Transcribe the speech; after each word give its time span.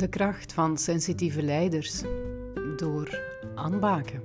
De 0.00 0.08
kracht 0.08 0.52
van 0.52 0.78
sensitieve 0.78 1.42
leiders 1.42 2.02
door 2.76 3.20
Anne 3.54 3.78
Baken. 3.78 4.22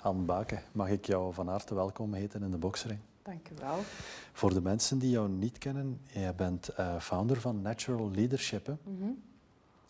Anne 0.00 0.22
Baken, 0.22 0.62
mag 0.72 0.88
ik 0.88 1.04
jou 1.04 1.34
van 1.34 1.48
harte 1.48 1.74
welkom 1.74 2.14
heten 2.14 2.42
in 2.42 2.50
de 2.50 2.56
boksering? 2.56 3.00
Dank 3.22 3.48
u 3.48 3.54
wel. 3.60 3.78
Voor 4.32 4.54
de 4.54 4.60
mensen 4.60 4.98
die 4.98 5.10
jou 5.10 5.28
niet 5.28 5.58
kennen, 5.58 6.00
jij 6.12 6.34
bent 6.34 6.70
uh, 6.80 7.00
founder 7.00 7.40
van 7.40 7.62
Natural 7.62 8.10
Leadership. 8.10 8.66
Hè? 8.66 8.74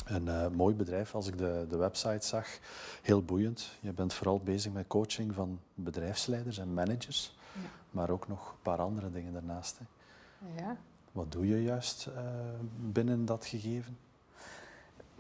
Een 0.05 0.27
uh, 0.27 0.49
mooi 0.49 0.75
bedrijf, 0.75 1.15
als 1.15 1.27
ik 1.27 1.39
de, 1.39 1.67
de 1.69 1.77
website 1.77 2.27
zag. 2.27 2.47
Heel 3.03 3.23
boeiend. 3.23 3.71
Je 3.81 3.93
bent 3.93 4.15
vooral 4.15 4.41
bezig 4.41 4.73
met 4.73 4.87
coaching 4.87 5.35
van 5.35 5.61
bedrijfsleiders 5.75 6.59
en 6.59 6.75
managers. 6.75 7.37
Ja. 7.55 7.61
Maar 7.91 8.11
ook 8.11 8.29
nog 8.29 8.51
een 8.51 8.63
paar 8.63 8.79
andere 8.79 9.11
dingen 9.11 9.33
daarnaast. 9.33 9.79
Hè. 9.79 9.85
Ja. 10.57 10.77
Wat 11.13 11.33
doe 11.33 11.49
je 11.49 11.63
juist 11.63 12.09
uh, 12.09 12.15
binnen 12.93 13.25
dat 13.25 13.47
gegeven? 13.47 13.97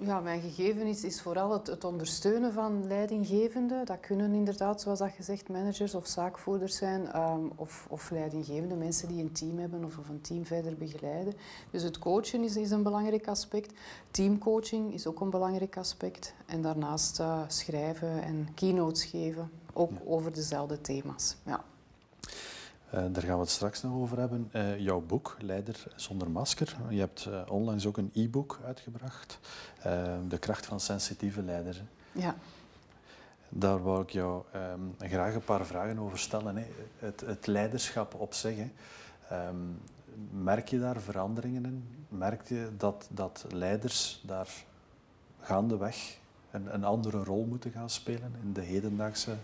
Ja, 0.00 0.20
mijn 0.20 0.40
gegeven 0.40 0.86
is, 0.86 1.04
is 1.04 1.20
vooral 1.20 1.52
het, 1.52 1.66
het, 1.66 1.84
ondersteunen 1.84 2.52
van 2.52 2.86
leidinggevenden. 2.86 3.86
Dat 3.86 4.00
kunnen 4.00 4.34
inderdaad, 4.34 4.80
zoals 4.80 4.98
dat 4.98 5.10
gezegd, 5.10 5.48
managers 5.48 5.94
of 5.94 6.06
zaakvoerders 6.06 6.76
zijn, 6.76 7.16
um, 7.16 7.52
of, 7.56 7.86
of 7.88 8.10
leidinggevende 8.10 8.74
mensen 8.74 9.08
die 9.08 9.22
een 9.22 9.32
team 9.32 9.58
hebben 9.58 9.84
of, 9.84 9.98
of 9.98 10.08
een 10.08 10.20
team 10.20 10.46
verder 10.46 10.76
begeleiden. 10.76 11.34
Dus 11.70 11.82
het 11.82 11.98
coachen 11.98 12.44
is, 12.44 12.56
is 12.56 12.70
een 12.70 12.82
belangrijk 12.82 13.28
aspect. 13.28 13.72
Teamcoaching 14.10 14.94
is 14.94 15.06
ook 15.06 15.20
een 15.20 15.30
belangrijk 15.30 15.76
aspect. 15.76 16.34
En 16.46 16.62
daarnaast 16.62 17.20
uh, 17.20 17.42
schrijven 17.48 18.22
en 18.22 18.48
keynotes 18.54 19.04
geven, 19.04 19.50
ook 19.72 19.90
ja. 19.90 19.98
over 20.06 20.32
dezelfde 20.32 20.80
thema's. 20.80 21.36
Ja. 21.42 21.64
Uh, 22.94 23.04
daar 23.12 23.22
gaan 23.22 23.34
we 23.34 23.40
het 23.40 23.50
straks 23.50 23.82
nog 23.82 23.92
over 23.92 24.18
hebben. 24.18 24.50
Uh, 24.52 24.78
jouw 24.78 25.00
boek, 25.00 25.36
Leider 25.40 25.84
zonder 25.96 26.30
masker. 26.30 26.76
Je 26.88 26.98
hebt 26.98 27.26
uh, 27.28 27.40
onlangs 27.48 27.86
ook 27.86 27.96
een 27.96 28.10
e-book 28.14 28.60
uitgebracht. 28.64 29.38
de 30.28 30.38
kracht 30.38 30.66
van 30.66 30.80
sensitieve 30.80 31.42
leiders. 31.42 31.80
Ja. 32.12 32.34
Daar 33.48 33.82
wou 33.82 34.02
ik 34.02 34.10
jou 34.10 34.42
um, 34.54 34.94
graag 34.98 35.34
een 35.34 35.44
paar 35.44 35.66
vragen 35.66 35.98
over 35.98 36.18
stellen. 36.18 36.56
Hè. 36.56 36.66
Het, 36.98 37.20
het, 37.20 37.46
leiderschap 37.46 38.14
op 38.14 38.34
zich. 38.34 38.56
Um, 39.32 39.80
merk 40.30 40.68
je 40.68 40.78
daar 40.78 41.00
veranderingen 41.00 41.64
in? 41.64 41.84
Merk 42.08 42.48
je 42.48 42.70
dat, 42.76 43.08
dat 43.10 43.46
leiders 43.50 44.22
daar 44.26 44.48
gaandeweg 45.40 46.18
een, 46.50 46.74
een 46.74 46.84
andere 46.84 47.24
rol 47.24 47.44
moeten 47.44 47.70
gaan 47.70 47.90
spelen 47.90 48.34
in 48.42 48.52
de 48.52 48.60
hedendaagse 48.60 49.36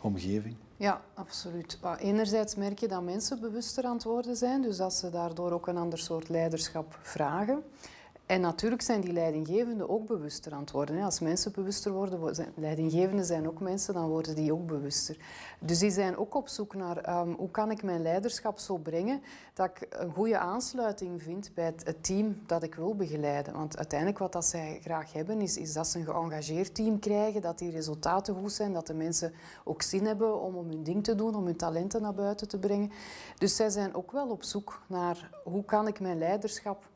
omgeving? 0.00 0.56
Ja, 0.76 1.00
absoluut. 1.14 1.78
Maar 1.82 1.98
enerzijds 1.98 2.54
merk 2.54 2.78
je 2.78 2.88
dat 2.88 3.02
mensen 3.02 3.40
bewuster 3.40 3.84
aan 3.84 3.94
het 3.94 4.04
worden 4.04 4.36
zijn, 4.36 4.62
dus 4.62 4.76
dat 4.76 4.94
ze 4.94 5.10
daardoor 5.10 5.52
ook 5.52 5.66
een 5.66 5.76
ander 5.76 5.98
soort 5.98 6.28
leiderschap 6.28 6.98
vragen. 7.02 7.62
En 8.30 8.40
natuurlijk 8.40 8.82
zijn 8.82 9.00
die 9.00 9.12
leidinggevenden 9.12 9.88
ook 9.88 10.06
bewuster 10.06 10.52
aan 10.52 10.60
het 10.60 10.70
worden. 10.70 11.02
Als 11.02 11.20
mensen 11.20 11.52
bewuster 11.52 11.92
worden, 11.92 12.34
leidinggevenden 12.56 13.24
zijn 13.24 13.48
ook 13.48 13.60
mensen, 13.60 13.94
dan 13.94 14.08
worden 14.08 14.34
die 14.34 14.52
ook 14.52 14.66
bewuster. 14.66 15.16
Dus 15.58 15.78
die 15.78 15.90
zijn 15.90 16.16
ook 16.16 16.34
op 16.34 16.48
zoek 16.48 16.74
naar 16.74 17.20
um, 17.20 17.34
hoe 17.34 17.50
kan 17.50 17.70
ik 17.70 17.82
mijn 17.82 18.02
leiderschap 18.02 18.58
zo 18.58 18.76
brengen 18.76 19.22
dat 19.54 19.66
ik 19.66 19.86
een 19.90 20.12
goede 20.12 20.38
aansluiting 20.38 21.22
vind 21.22 21.50
bij 21.54 21.64
het, 21.64 21.86
het, 21.86 22.04
team 22.04 22.42
dat 22.46 22.62
ik 22.62 22.74
wil 22.74 22.94
begeleiden. 22.94 23.52
Want 23.52 23.76
uiteindelijk 23.76 24.18
wat 24.18 24.32
dat 24.32 24.44
zij 24.44 24.78
graag 24.82 25.12
hebben, 25.12 25.40
is, 25.40 25.56
is 25.56 25.72
dat 25.72 25.86
ze 25.86 25.98
een 25.98 26.04
geëngageerd 26.04 26.74
team 26.74 26.98
krijgen, 26.98 27.42
dat 27.42 27.58
die 27.58 27.70
resultaten 27.70 28.34
goed 28.34 28.52
zijn, 28.52 28.72
dat 28.72 28.86
de 28.86 28.94
mensen 28.94 29.32
ook 29.64 29.82
zin 29.82 30.06
hebben 30.06 30.40
om, 30.40 30.54
om 30.56 30.68
hun 30.68 30.82
ding 30.82 31.04
te 31.04 31.14
doen, 31.14 31.34
om 31.34 31.44
hun 31.44 31.56
talenten 31.56 32.02
naar 32.02 32.14
buiten 32.14 32.48
te 32.48 32.58
brengen. 32.58 32.92
Dus 33.38 33.56
zij 33.56 33.70
zijn 33.70 33.94
ook 33.94 34.12
wel 34.12 34.28
op 34.28 34.42
zoek 34.42 34.82
naar 34.86 35.30
hoe 35.44 35.64
kan 35.64 35.86
ik 35.86 36.00
mijn 36.00 36.18
leiderschap 36.18 36.88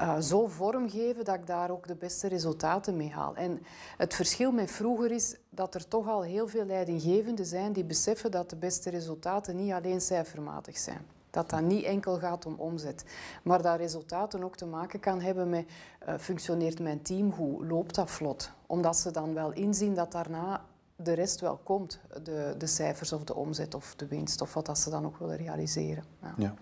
uh, 0.00 0.18
zo 0.20 0.46
vormgeven 0.46 1.24
dat 1.24 1.34
ik 1.34 1.46
daar 1.46 1.70
ook 1.70 1.86
de 1.86 1.94
beste 1.94 2.28
resultaten 2.28 2.96
mee 2.96 3.10
haal. 3.10 3.34
En 3.34 3.62
het 3.96 4.14
verschil 4.14 4.52
met 4.52 4.70
vroeger 4.70 5.10
is 5.10 5.36
dat 5.50 5.74
er 5.74 5.88
toch 5.88 6.08
al 6.08 6.22
heel 6.22 6.48
veel 6.48 6.64
leidinggevenden 6.64 7.46
zijn 7.46 7.72
die 7.72 7.84
beseffen 7.84 8.30
dat 8.30 8.50
de 8.50 8.56
beste 8.56 8.90
resultaten 8.90 9.56
niet 9.56 9.72
alleen 9.72 10.00
cijfermatig 10.00 10.78
zijn. 10.78 11.06
Dat 11.30 11.50
dat 11.50 11.60
niet 11.60 11.84
enkel 11.84 12.18
gaat 12.18 12.46
om 12.46 12.54
omzet, 12.54 13.04
maar 13.42 13.62
dat 13.62 13.76
resultaten 13.76 14.44
ook 14.44 14.56
te 14.56 14.66
maken 14.66 15.00
kan 15.00 15.20
hebben 15.20 15.48
met 15.48 15.66
uh, 16.08 16.14
functioneert 16.18 16.80
mijn 16.80 17.02
team 17.02 17.32
goed, 17.32 17.64
loopt 17.64 17.94
dat 17.94 18.10
vlot. 18.10 18.50
Omdat 18.66 18.96
ze 18.96 19.10
dan 19.10 19.34
wel 19.34 19.52
inzien 19.52 19.94
dat 19.94 20.12
daarna 20.12 20.64
de 20.96 21.12
rest 21.12 21.40
wel 21.40 21.60
komt, 21.62 22.00
de, 22.22 22.54
de 22.58 22.66
cijfers 22.66 23.12
of 23.12 23.24
de 23.24 23.34
omzet 23.34 23.74
of 23.74 23.94
de 23.96 24.06
winst 24.06 24.40
of 24.40 24.54
wat 24.54 24.66
dat 24.66 24.78
ze 24.78 24.90
dan 24.90 25.06
ook 25.06 25.16
willen 25.16 25.36
realiseren. 25.36 26.04
Ja. 26.36 26.54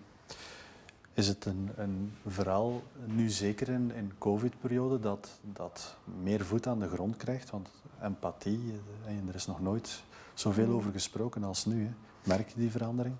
Is 1.17 1.27
het 1.27 1.45
een, 1.45 1.69
een 1.75 2.13
verhaal, 2.27 2.81
nu 3.05 3.29
zeker 3.29 3.69
in, 3.69 3.91
in 3.95 4.11
covid-periode, 4.17 4.99
dat, 4.99 5.29
dat 5.41 5.95
meer 6.21 6.45
voet 6.45 6.67
aan 6.67 6.79
de 6.79 6.87
grond 6.87 7.17
krijgt? 7.17 7.49
Want 7.49 7.69
empathie, 8.01 8.81
eh, 9.05 9.27
er 9.27 9.35
is 9.35 9.47
nog 9.47 9.61
nooit 9.61 10.03
zoveel 10.33 10.69
over 10.69 10.91
gesproken 10.91 11.43
als 11.43 11.65
nu. 11.65 11.83
Hè. 11.83 11.91
Merk 12.23 12.49
je 12.49 12.59
die 12.59 12.71
verandering? 12.71 13.15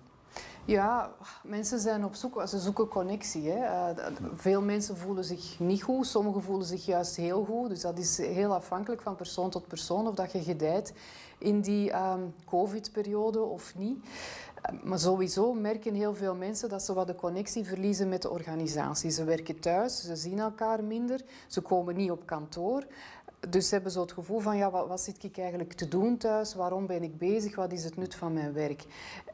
Ja, 0.65 1.11
mensen 1.43 1.79
zijn 1.79 2.05
op 2.05 2.15
zoek, 2.15 2.47
ze 2.47 2.59
zoeken 2.59 2.87
connectie. 2.87 3.49
Hè. 3.49 3.91
Uh, 3.93 4.07
veel 4.35 4.61
mensen 4.61 4.97
voelen 4.97 5.23
zich 5.23 5.59
niet 5.59 5.83
goed, 5.83 6.07
sommigen 6.07 6.43
voelen 6.43 6.67
zich 6.67 6.85
juist 6.85 7.15
heel 7.15 7.43
goed. 7.43 7.69
Dus 7.69 7.81
dat 7.81 7.97
is 7.97 8.17
heel 8.17 8.53
afhankelijk 8.53 9.01
van 9.01 9.15
persoon 9.15 9.49
tot 9.49 9.67
persoon 9.67 10.07
of 10.07 10.15
dat 10.15 10.31
je 10.31 10.43
gedijt 10.43 10.93
in 11.37 11.61
die 11.61 11.95
um, 11.95 12.33
covid-periode 12.45 13.39
of 13.39 13.75
niet. 13.75 14.05
Maar 14.83 14.99
sowieso 14.99 15.53
merken 15.53 15.93
heel 15.93 16.15
veel 16.15 16.35
mensen 16.35 16.69
dat 16.69 16.83
ze 16.83 16.93
wat 16.93 17.07
de 17.07 17.15
connectie 17.15 17.65
verliezen 17.65 18.09
met 18.09 18.21
de 18.21 18.29
organisatie. 18.29 19.09
Ze 19.09 19.23
werken 19.23 19.59
thuis, 19.59 20.01
ze 20.01 20.15
zien 20.15 20.39
elkaar 20.39 20.83
minder, 20.83 21.21
ze 21.47 21.61
komen 21.61 21.95
niet 21.95 22.11
op 22.11 22.25
kantoor. 22.25 22.85
Dus 23.49 23.67
ze 23.67 23.73
hebben 23.73 23.91
zo 23.91 24.01
het 24.01 24.11
gevoel 24.11 24.39
van, 24.39 24.57
ja, 24.57 24.71
wat, 24.71 24.87
wat 24.87 25.01
zit 25.01 25.23
ik 25.23 25.37
eigenlijk 25.37 25.73
te 25.73 25.87
doen 25.87 26.17
thuis? 26.17 26.55
Waarom 26.55 26.85
ben 26.85 27.03
ik 27.03 27.17
bezig? 27.17 27.55
Wat 27.55 27.71
is 27.71 27.83
het 27.83 27.97
nut 27.97 28.15
van 28.15 28.33
mijn 28.33 28.53
werk? 28.53 28.85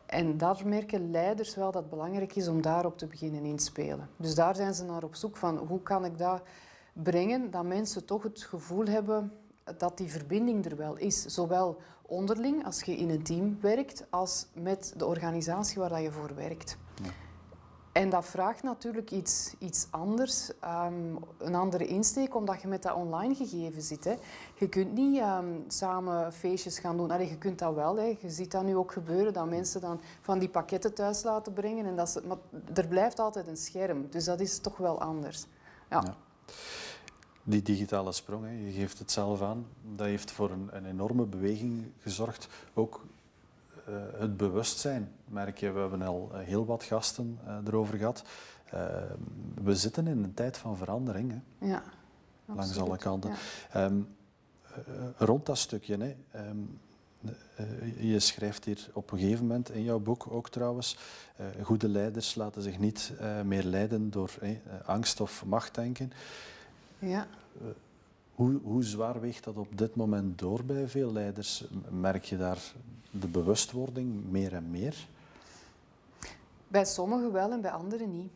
En 0.06 0.38
daar 0.38 0.62
merken 0.66 1.12
leiders 1.12 1.56
wel 1.56 1.72
dat 1.72 1.82
het 1.82 1.90
belangrijk 1.90 2.36
is 2.36 2.48
om 2.48 2.62
daarop 2.62 2.98
te 2.98 3.08
beginnen 3.08 3.44
inspelen. 3.44 4.10
Dus 4.18 4.36
daar 4.36 4.56
zijn 4.56 4.74
ze 4.74 4.84
naar 4.84 5.04
op 5.04 5.16
zoek 5.16 5.38
van, 5.38 5.58
hoe 5.58 5.82
kan 5.82 6.06
ik 6.06 6.18
dat 6.18 6.42
brengen, 6.94 7.52
dat 7.52 7.64
mensen 7.64 8.06
toch 8.06 8.24
het 8.24 8.44
gevoel 8.44 8.86
hebben 8.86 9.32
dat 9.78 9.98
die 9.98 10.12
verbinding 10.12 10.66
er 10.66 10.76
wel 10.76 10.96
is. 10.96 11.22
Zowel 11.22 11.78
onderling, 12.06 12.66
als 12.66 12.82
je 12.82 12.98
in 12.98 13.10
een 13.10 13.24
team 13.24 13.58
werkt, 13.62 14.06
als 14.10 14.46
met 14.54 14.94
de 14.98 15.06
organisatie 15.06 15.80
waar 15.80 16.02
je 16.02 16.12
voor 16.12 16.36
werkt. 16.36 16.78
Ja. 17.04 17.10
En 17.92 18.10
dat 18.10 18.26
vraagt 18.26 18.64
natuurlijk 18.64 19.12
iets, 19.12 19.54
iets 19.60 19.88
anders, 19.90 20.50
um, 20.50 21.18
een 21.38 21.56
andere 21.56 21.88
insteek, 21.88 22.36
omdat 22.36 22.62
je 22.62 22.68
met 22.68 22.84
dat 22.84 22.96
online 22.96 23.36
gegeven 23.36 23.82
zit. 23.82 24.04
Hè. 24.04 24.16
Je 24.56 24.70
kunt 24.70 24.94
niet 24.94 25.22
um, 25.22 25.64
samen 25.68 26.34
feestjes 26.34 26.80
gaan 26.80 26.98
doen. 26.98 27.12
Allee, 27.12 27.30
je 27.30 27.38
kunt 27.38 27.60
dat 27.60 27.74
wel. 27.74 27.98
Hè. 27.98 28.18
Je 28.20 28.30
ziet 28.30 28.52
dat 28.52 28.64
nu 28.64 28.76
ook 28.76 28.92
gebeuren, 28.92 29.34
dat 29.34 29.50
mensen 29.50 29.82
dan 29.82 30.02
van 30.22 30.40
die 30.40 30.50
pakketten 30.50 30.94
thuis 30.94 31.24
laten 31.24 31.54
brengen. 31.54 31.86
En 31.86 31.96
dat 31.96 32.10
ze, 32.10 32.22
maar 32.28 32.38
er 32.74 32.88
blijft 32.88 33.20
altijd 33.20 33.48
een 33.48 33.58
scherm, 33.58 34.08
dus 34.10 34.26
dat 34.26 34.40
is 34.40 34.60
toch 34.60 34.78
wel 34.78 35.02
anders. 35.02 35.46
ja. 35.90 36.04
ja 36.06 36.16
die 37.44 37.62
digitale 37.62 38.12
sprong, 38.12 38.46
hè, 38.46 38.52
je 38.52 38.72
geeft 38.72 39.00
het 39.00 39.12
zelf 39.12 39.42
aan, 39.42 39.66
dat 39.96 40.08
heeft 40.08 40.32
voor 40.32 40.52
een, 40.52 40.70
een 40.72 40.86
enorme 40.86 41.26
beweging 41.26 41.86
gezorgd. 42.00 42.48
Ook 42.74 43.06
uh, 43.90 43.96
het 44.18 44.38
bewustzijn, 44.38 45.12
merk 45.26 45.58
je, 45.58 45.72
we 45.72 45.80
hebben 45.80 46.02
al 46.02 46.30
eh, 46.34 46.40
heel 46.40 46.66
wat 46.66 46.84
gasten 46.84 47.40
uh, 47.48 47.58
erover 47.68 47.98
gehad. 47.98 48.24
Uh, 48.74 48.80
we 49.64 49.76
zitten 49.76 50.08
in 50.08 50.24
een 50.24 50.34
tijd 50.34 50.58
van 50.58 50.78
verandering, 50.78 51.32
hè, 51.32 51.68
ja, 51.68 51.84
langs 52.46 52.80
alle 52.80 52.98
kanten. 52.98 53.32
Ja. 53.74 53.86
Um, 53.86 54.08
rond 55.18 55.46
dat 55.46 55.58
stukje, 55.58 55.98
hè, 55.98 56.16
um, 56.50 56.80
je 57.98 58.20
schrijft 58.20 58.66
hier 58.66 58.90
op 58.94 59.12
een 59.12 59.20
gegeven 59.20 59.46
moment 59.46 59.70
in 59.70 59.84
jouw 59.84 60.00
boek 60.00 60.26
ook 60.30 60.50
trouwens, 60.50 60.98
goede 61.62 61.88
leiders 61.88 62.36
laten 62.36 62.62
zich 62.62 62.80
niet 62.80 63.14
meer 63.44 63.64
leiden 63.64 64.10
door 64.10 64.32
angst 64.86 65.22
of 65.22 65.46
machtdenken. 65.46 66.12
Ja. 67.04 67.28
Hoe, 68.36 68.60
hoe 68.64 68.84
zwaar 68.84 69.20
weegt 69.20 69.44
dat 69.44 69.58
op 69.58 69.78
dit 69.78 69.96
moment 69.96 70.40
door 70.40 70.64
bij 70.64 70.88
veel 70.88 71.12
leiders? 71.12 71.66
Merk 71.90 72.24
je 72.24 72.38
daar 72.38 72.74
de 73.12 73.28
bewustwording 73.28 74.32
meer 74.32 74.54
en 74.54 74.72
meer? 74.72 75.08
Bij 76.68 76.86
sommigen 76.86 77.32
wel 77.32 77.52
en 77.52 77.62
bij 77.62 77.72
anderen 77.72 78.12
niet. 78.12 78.32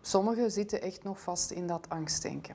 Sommigen 0.00 0.50
zitten 0.50 0.82
echt 0.82 1.02
nog 1.02 1.20
vast 1.20 1.50
in 1.50 1.66
dat 1.66 1.88
angstdenken. 1.88 2.54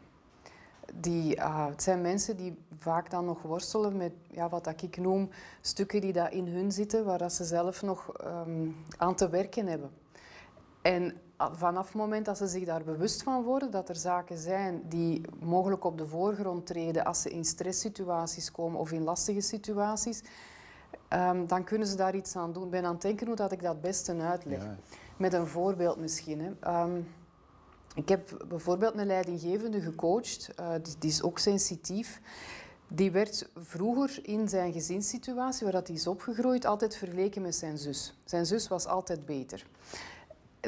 Die, 0.93 1.35
uh, 1.35 1.67
het 1.67 1.83
zijn 1.83 2.01
mensen 2.01 2.37
die 2.37 2.57
vaak 2.79 3.09
dan 3.09 3.25
nog 3.25 3.41
worstelen 3.41 3.97
met 3.97 4.11
ja, 4.31 4.49
wat 4.49 4.81
ik 4.81 4.97
noem 4.97 5.29
stukken 5.61 6.01
die 6.01 6.13
daar 6.13 6.33
in 6.33 6.47
hun 6.47 6.71
zitten, 6.71 7.05
waar 7.05 7.17
dat 7.17 7.33
ze 7.33 7.43
zelf 7.43 7.81
nog 7.81 8.11
um, 8.25 8.75
aan 8.97 9.15
te 9.15 9.29
werken 9.29 9.67
hebben. 9.67 9.89
En 10.81 11.13
vanaf 11.38 11.86
het 11.86 11.95
moment 11.95 12.25
dat 12.25 12.38
ze 12.38 12.48
zich 12.48 12.66
daar 12.66 12.84
bewust 12.84 13.24
van 13.24 13.44
worden, 13.44 13.72
dat 13.72 13.89
er 13.89 13.95
zaken 13.95 14.38
zijn 14.38 14.81
die 14.89 15.22
mogelijk 15.39 15.84
op 15.84 15.98
de 15.98 16.07
voorgrond 16.07 16.66
treden 16.66 17.06
als 17.06 17.22
ze 17.22 17.30
in 17.30 17.45
stresssituaties 17.45 18.51
komen 18.51 18.80
of 18.80 18.92
in 18.92 19.04
lastige 19.04 19.42
situaties, 19.42 20.24
um, 21.10 21.48
dan 21.48 21.63
kunnen 21.63 21.88
ze 21.88 21.95
daar 21.95 22.16
iets 22.16 22.36
aan 22.36 22.54
doen. 22.54 22.63
Ik 22.63 22.69
ben 22.69 22.86
aan 22.86 22.94
het 22.94 23.01
denken 23.01 23.28
hoe 23.28 23.36
dat 23.36 23.51
ik 23.51 23.62
dat 23.62 23.81
beste 23.81 24.16
uitleg. 24.16 24.63
Met 25.18 25.34
een 25.34 25.48
voorbeeld 25.48 25.98
misschien. 25.98 26.42
Hè. 26.42 26.51
Ehm, 26.60 27.01
ik 27.95 28.10
heb 28.10 28.45
bijvoorbeeld 28.48 28.98
een 28.98 29.06
leidinggevende 29.06 29.81
gecoacht, 29.81 30.50
uh, 30.60 30.72
die, 30.81 30.95
die, 31.00 31.10
is 31.10 31.22
ook 31.22 31.39
sensitief. 31.39 32.22
Die 32.88 33.12
werd 33.12 33.50
vroeger 33.56 34.19
in 34.22 34.50
zijn 34.50 34.74
gezinssituatie, 34.74 35.63
waar 35.63 35.74
dat 35.74 35.88
hij 35.88 35.95
is 35.95 36.07
opgegroeid, 36.07 36.66
altijd 36.66 36.95
vergeleken 36.95 37.42
met 37.42 37.56
zijn 37.56 37.78
zus. 37.78 38.18
Zijn 38.25 38.45
zus 38.45 38.68
was 38.68 38.86
altijd 38.86 39.25
beter. 39.25 39.66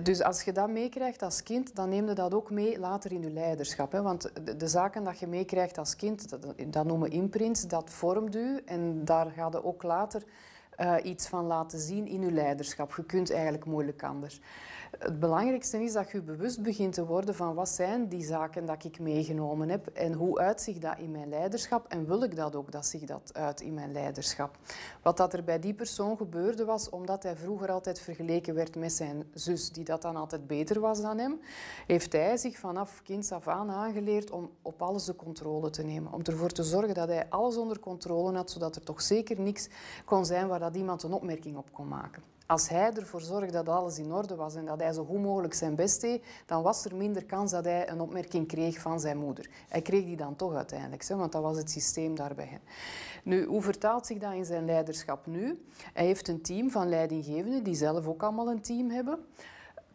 Dus 0.04 0.24
als 0.24 0.44
je 0.44 0.52
dat 0.52 0.70
meekrijgt 0.70 1.22
als 1.22 1.44
kind, 1.44 1.76
dan 1.76 1.90
neem 1.90 2.08
je 2.08 2.14
dat 2.14 2.34
ook 2.34 2.50
mee 2.50 2.80
later 2.80 3.12
in 3.12 3.22
je 3.22 3.32
leiderschap. 3.32 3.92
Hè? 3.92 4.02
Want 4.02 4.32
de, 4.58 4.68
zaken 4.68 5.04
dat 5.04 5.20
je 5.20 5.28
meekrijgt 5.28 5.78
als 5.78 5.96
kind, 5.96 6.30
dat, 6.30 6.54
dat 6.68 6.86
noemen 6.86 7.12
imprints, 7.12 7.68
dat 7.68 7.90
vormt 7.90 8.36
u. 8.36 8.62
En 8.66 9.06
daar 9.06 9.32
ga 9.32 9.48
je 9.52 9.64
ook 9.64 9.84
later 9.84 10.24
uh, 10.82 10.96
iets 11.04 11.28
van 11.28 11.46
laten 11.46 11.80
zien 11.80 12.08
in 12.08 12.22
je 12.22 12.32
leiderschap. 12.32 12.96
Je 12.96 13.04
kunt 13.04 13.32
eigenlijk 13.32 13.66
moeilijk 13.66 14.04
anders. 14.04 14.42
Het 14.98 15.20
belangrijkste 15.20 15.84
is 15.84 15.94
dat 15.94 16.12
je 16.12 16.22
bewust 16.22 16.62
begint 16.62 16.94
te 16.94 17.06
worden 17.06 17.36
van 17.36 17.54
wat 17.54 17.70
zijn 17.70 18.08
die 18.08 18.24
zaken 18.24 18.66
dat 18.66 18.84
ik 18.84 19.00
meegenomen 19.00 19.70
heb 19.70 19.88
en 19.88 20.14
hoe 20.14 20.40
uitzicht 20.40 20.82
dat 20.82 20.98
in 20.98 21.12
mijn 21.12 21.30
leiderschap 21.30 21.86
en 21.88 22.08
wil 22.08 22.24
ik 22.24 22.36
dat 22.36 22.56
ook 22.56 22.72
dat 22.72 22.86
zich 22.86 23.02
dat 23.02 23.32
uit 23.34 23.62
in 23.62 23.74
mijn 23.74 23.92
leiderschap. 23.92 24.58
Wat 25.02 25.18
dat 25.18 25.34
er 25.34 25.44
bij 25.44 25.60
die 25.60 25.74
persoon 25.74 26.18
gebeurde 26.18 26.66
was 26.66 26.90
omdat 26.90 27.24
hij 27.24 27.36
vroeger 27.36 27.72
altijd 27.72 28.00
vergeleken 28.00 28.56
werd 28.56 28.76
met 28.76 28.92
zijn 28.94 29.24
zus 29.34 29.72
die 29.72 29.84
dat 29.84 30.02
dan 30.02 30.16
altijd 30.16 30.48
beter 30.48 30.80
was 30.80 31.02
dan 31.02 31.18
hem, 31.18 31.40
heeft 31.88 32.14
hij 32.14 32.38
zich 32.38 32.58
vanaf 32.58 33.02
kinds 33.04 33.32
af 33.32 33.48
aan 33.48 33.70
aangeleerd 33.70 34.32
om 34.32 34.50
op 34.62 34.82
alles 34.82 35.06
de 35.06 35.16
controle 35.16 35.70
te 35.70 35.84
nemen. 35.84 36.14
Om 36.14 36.22
ervoor 36.24 36.52
te 36.52 36.64
zorgen 36.64 36.94
dat 36.94 37.08
hij 37.08 37.30
alles 37.30 37.58
onder 37.58 37.80
controle 37.80 38.36
had, 38.36 38.52
zodat 38.52 38.76
er 38.76 38.84
toch 38.84 39.02
zeker 39.02 39.40
niks 39.40 39.70
kon 40.06 40.26
zijn 40.26 40.48
waar 40.48 40.60
dat 40.60 40.69
iemand 40.76 41.04
een 41.04 41.14
opmerking 41.14 41.58
op 41.58 41.74
kon 41.74 41.88
maken. 41.88 42.24
Als 42.50 42.70
hij 42.70 42.94
ervoor 42.94 43.22
zorgde 43.22 43.52
dat 43.52 43.70
alles 43.70 44.00
in 44.00 44.14
orde 44.14 44.36
was 44.36 44.56
en 44.56 44.66
dat 44.66 44.80
hij 44.80 44.94
zo 44.94 45.06
goed 45.06 45.22
mogelijk 45.22 45.54
zijn 45.54 45.76
best 45.76 46.02
deed, 46.02 46.24
dan 46.46 46.64
was 46.64 46.86
er 46.86 46.96
minder 46.96 47.26
kans 47.26 47.52
dat 47.52 47.66
hij 47.66 47.90
een 47.90 48.02
opmerking 48.02 48.48
kreeg 48.48 48.80
van 48.80 49.00
zijn 49.00 49.18
moeder. 49.18 49.50
Hij 49.68 49.82
kreeg 49.82 50.06
die 50.06 50.16
dan 50.16 50.36
toch 50.36 50.54
uiteindelijk, 50.54 51.08
want 51.08 51.32
dat 51.32 51.42
was 51.42 51.58
het 51.58 51.72
systeem 51.72 52.16
daarbij. 52.16 52.60
Nu, 53.24 53.46
hoe 53.46 53.62
vertaalt 53.62 54.06
zich 54.06 54.18
dat 54.18 54.34
in 54.34 54.46
zijn 54.46 54.66
leiderschap 54.66 55.26
nu? 55.26 55.66
Hij 55.94 56.06
heeft 56.06 56.28
een 56.28 56.42
team 56.42 56.70
van 56.72 56.90
leidinggevenden 56.90 57.64
die 57.64 57.76
zelf 57.76 58.08
ook 58.08 58.24
allemaal 58.24 58.50
een 58.50 58.62
team 58.62 58.90
hebben. 58.90 59.20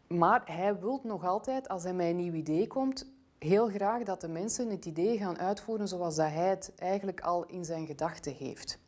Maar 0.07 0.43
hij 0.45 0.79
wil 0.79 1.01
nog 1.03 1.25
altijd, 1.25 1.69
als 1.69 1.83
hij 1.83 1.95
met 1.95 2.07
een 2.07 2.17
nieuw 2.17 2.33
idee 2.33 2.67
komt, 2.67 3.07
heel 3.39 3.69
graag 3.69 4.03
dat 4.03 4.21
de 4.21 4.29
mensen 4.29 4.71
het 4.71 4.85
idee 4.85 5.19
gaan 5.19 5.39
uitvoeren 5.39 5.89
zoals 5.89 6.17
dat 6.17 6.31
hij 6.31 6.49
het 6.49 6.73
eigenlijk 6.77 7.21
al 7.21 7.45
in 7.47 7.65
zijn 7.65 7.87
gedachten 7.87 8.35
heeft. 8.35 8.79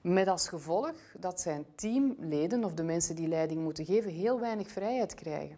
Met 0.00 0.28
als 0.28 0.48
gevolg 0.48 0.92
dat 1.18 1.40
zijn 1.40 1.64
teamleden 1.74 2.64
of 2.64 2.74
de 2.74 2.82
mensen 2.82 3.16
die 3.16 3.28
leiding 3.28 3.62
moeten 3.62 3.84
geven 3.84 4.10
heel 4.10 4.40
weinig 4.40 4.70
vrijheid 4.70 5.14
krijgen 5.14 5.56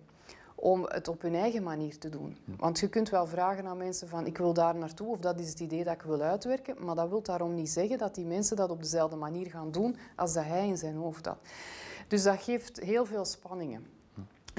om 0.55 0.85
het 0.85 1.09
op 1.09 1.23
hun 1.23 1.35
eigen 1.35 1.63
manier 1.63 1.99
te 1.99 2.09
doen. 2.09 2.37
Want 2.57 2.79
je 2.79 2.89
kunt 2.89 3.09
wel 3.11 3.27
vragen 3.27 3.67
aan 3.67 3.77
mensen 3.77 4.09
van 4.09 4.27
ik 4.27 4.39
wil 4.39 4.53
daar 4.53 4.75
naartoe 4.75 5.09
of 5.09 5.21
dat 5.21 5.41
is 5.41 5.49
het 5.49 5.61
idee 5.61 5.85
dat 5.85 5.95
ik 5.95 6.03
wil 6.03 6.21
uitwerken, 6.21 6.85
maar 6.85 6.95
dat 6.95 7.09
wil 7.09 7.23
daarom 7.23 7.55
niet 7.55 7.71
zeggen 7.71 7.99
dat 7.99 8.15
die 8.15 8.25
mensen 8.25 8.57
dat 8.57 8.71
op 8.71 8.83
dezelfde 8.83 9.17
manier 9.17 9.51
gaan 9.51 9.71
doen 9.71 9.97
als 10.17 10.33
dat 10.33 10.45
hij 10.45 10.67
in 10.67 10.77
zijn 10.77 10.97
hoofd 10.97 11.27
had. 11.27 11.39
Dus 12.09 12.23
dat 12.23 12.43
geeft 12.43 12.81
heel 12.81 13.07
veel 13.07 13.25
spanningen. 13.25 14.00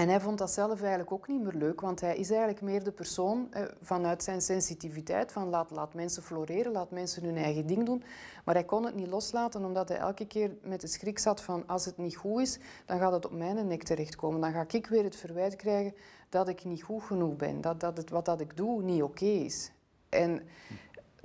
En 0.02 0.10
hij 0.10 0.20
vond 0.20 0.38
dat 0.38 0.52
zelf 0.52 0.80
eigenlijk 0.80 1.12
ook 1.12 1.28
niet 1.28 1.42
meer 1.42 1.54
leuk, 1.54 1.82
want 1.82 2.02
hij 2.02 2.18
is 2.18 2.30
eigenlijk 2.30 2.62
meer 2.62 2.84
de 2.84 2.92
persoon 2.92 3.48
eh, 3.52 3.64
vanuit 3.82 4.24
zijn 4.24 4.42
sensitiviteit 4.42 5.32
van 5.32 5.50
laat, 5.50 5.72
laat 5.72 5.94
mensen 5.94 6.24
floreren, 6.24 6.72
laat 6.72 6.92
mensen 6.92 7.24
hun 7.24 7.38
eigen 7.38 7.68
ding 7.68 7.86
doen. 7.86 8.04
Maar 8.46 8.56
hij 8.56 8.64
kon 8.64 8.86
het 8.86 8.96
niet 8.96 9.08
loslaten 9.08 9.66
omdat 9.66 9.90
hij 9.90 9.98
elke 9.98 10.26
keer 10.26 10.52
met 10.64 10.82
de 10.82 10.88
schrik 10.88 11.20
zat 11.20 11.42
van 11.42 11.68
als 11.68 11.86
het 11.86 11.98
niet 11.98 12.16
goed 12.16 12.42
is, 12.42 12.60
dan 12.86 13.00
gaat 13.00 13.12
het 13.12 13.26
op 13.26 13.32
mijn 13.32 13.68
nek 13.68 13.84
terechtkomen. 13.84 14.42
Dan 14.42 14.52
ga 14.52 14.66
ik 14.68 14.88
weer 14.88 15.04
het 15.04 15.16
verwijt 15.16 15.56
krijgen 15.56 15.94
dat 16.30 16.48
ik 16.48 16.64
niet 16.64 16.84
goed 16.84 17.04
genoeg 17.04 17.36
ben, 17.36 17.62
dat, 17.62 17.80
dat 17.80 17.98
het, 17.98 18.10
wat 18.10 18.26
dat 18.26 18.42
ik 18.42 18.58
doe 18.58 18.84
niet 18.84 19.04
oké 19.04 19.26
is. 19.26 19.72
En 20.10 20.42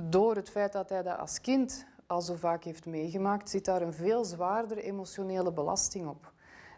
door 0.02 0.36
het 0.36 0.50
feit 0.50 0.72
dat 0.72 0.88
hij 0.88 1.02
dat 1.02 1.18
als 1.18 1.40
kind 1.40 1.86
al 2.06 2.20
zo 2.20 2.34
vaak 2.34 2.64
heeft 2.64 2.86
meegemaakt, 2.86 3.50
zit 3.50 3.64
daar 3.64 3.82
een 3.82 3.92
veel 3.92 4.24
zwaardere 4.24 4.82
emotionele 4.82 5.52
belasting 5.52 6.08
op. 6.08 6.32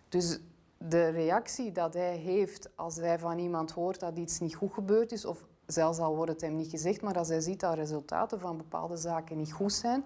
Dus 0.08 0.40
de 0.78 1.08
reactie 1.08 1.72
dat 1.72 1.94
hij 1.94 2.16
heeft 2.16 2.68
als 2.74 2.96
hij 2.96 3.18
van 3.18 3.38
iemand 3.38 3.70
hoort 3.70 4.00
dat 4.00 4.18
iets 4.18 4.38
niet 4.38 4.54
goed 4.54 4.72
gebeurd 4.72 5.12
is, 5.12 5.24
of 5.24 5.44
zelfs 5.66 5.98
al 5.98 6.16
wordt 6.16 6.32
het 6.32 6.40
hem 6.40 6.54
niet 6.54 6.70
gezegd, 6.70 7.02
maar 7.02 7.18
als 7.18 7.28
hij 7.28 7.40
ziet 7.40 7.60
dat 7.60 7.74
resultaten 7.74 8.40
van 8.40 8.56
bepaalde 8.56 8.96
zaken 8.96 9.36
niet 9.36 9.52
goed 9.52 9.72
zijn, 9.72 10.04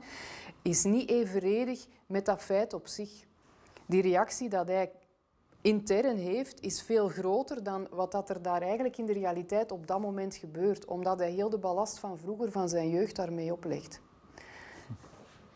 is 0.63 0.85
niet 0.85 1.09
evenredig 1.09 1.87
met 2.07 2.25
dat 2.25 2.43
feit 2.43 2.73
op 2.73 2.87
zich. 2.87 3.25
Die 3.87 4.03
reactie 4.03 4.49
dat 4.49 4.69
hij 4.69 4.93
intern 5.61 6.17
heeft, 6.17 6.61
is 6.61 6.83
veel 6.83 7.09
groter 7.09 7.63
dan 7.63 7.87
wat 7.91 8.13
dat 8.13 8.31
er 8.31 8.43
daar 8.43 8.63
eigenlijk 8.63 8.99
in 8.99 9.07
de 9.07 9.13
realiteit 9.13 9.73
op 9.73 9.87
dat 9.87 10.01
moment 10.01 10.35
gebeurt, 10.35 10.85
omdat 10.85 11.19
hij 11.19 11.31
heel 11.31 11.51
de 11.51 11.59
ballast 11.59 11.99
van 11.99 12.19
vroeger, 12.19 12.51
van 12.51 12.69
zijn 12.69 12.91
jeugd, 12.91 13.17
daarmee 13.17 13.53
oplegt. 13.53 14.01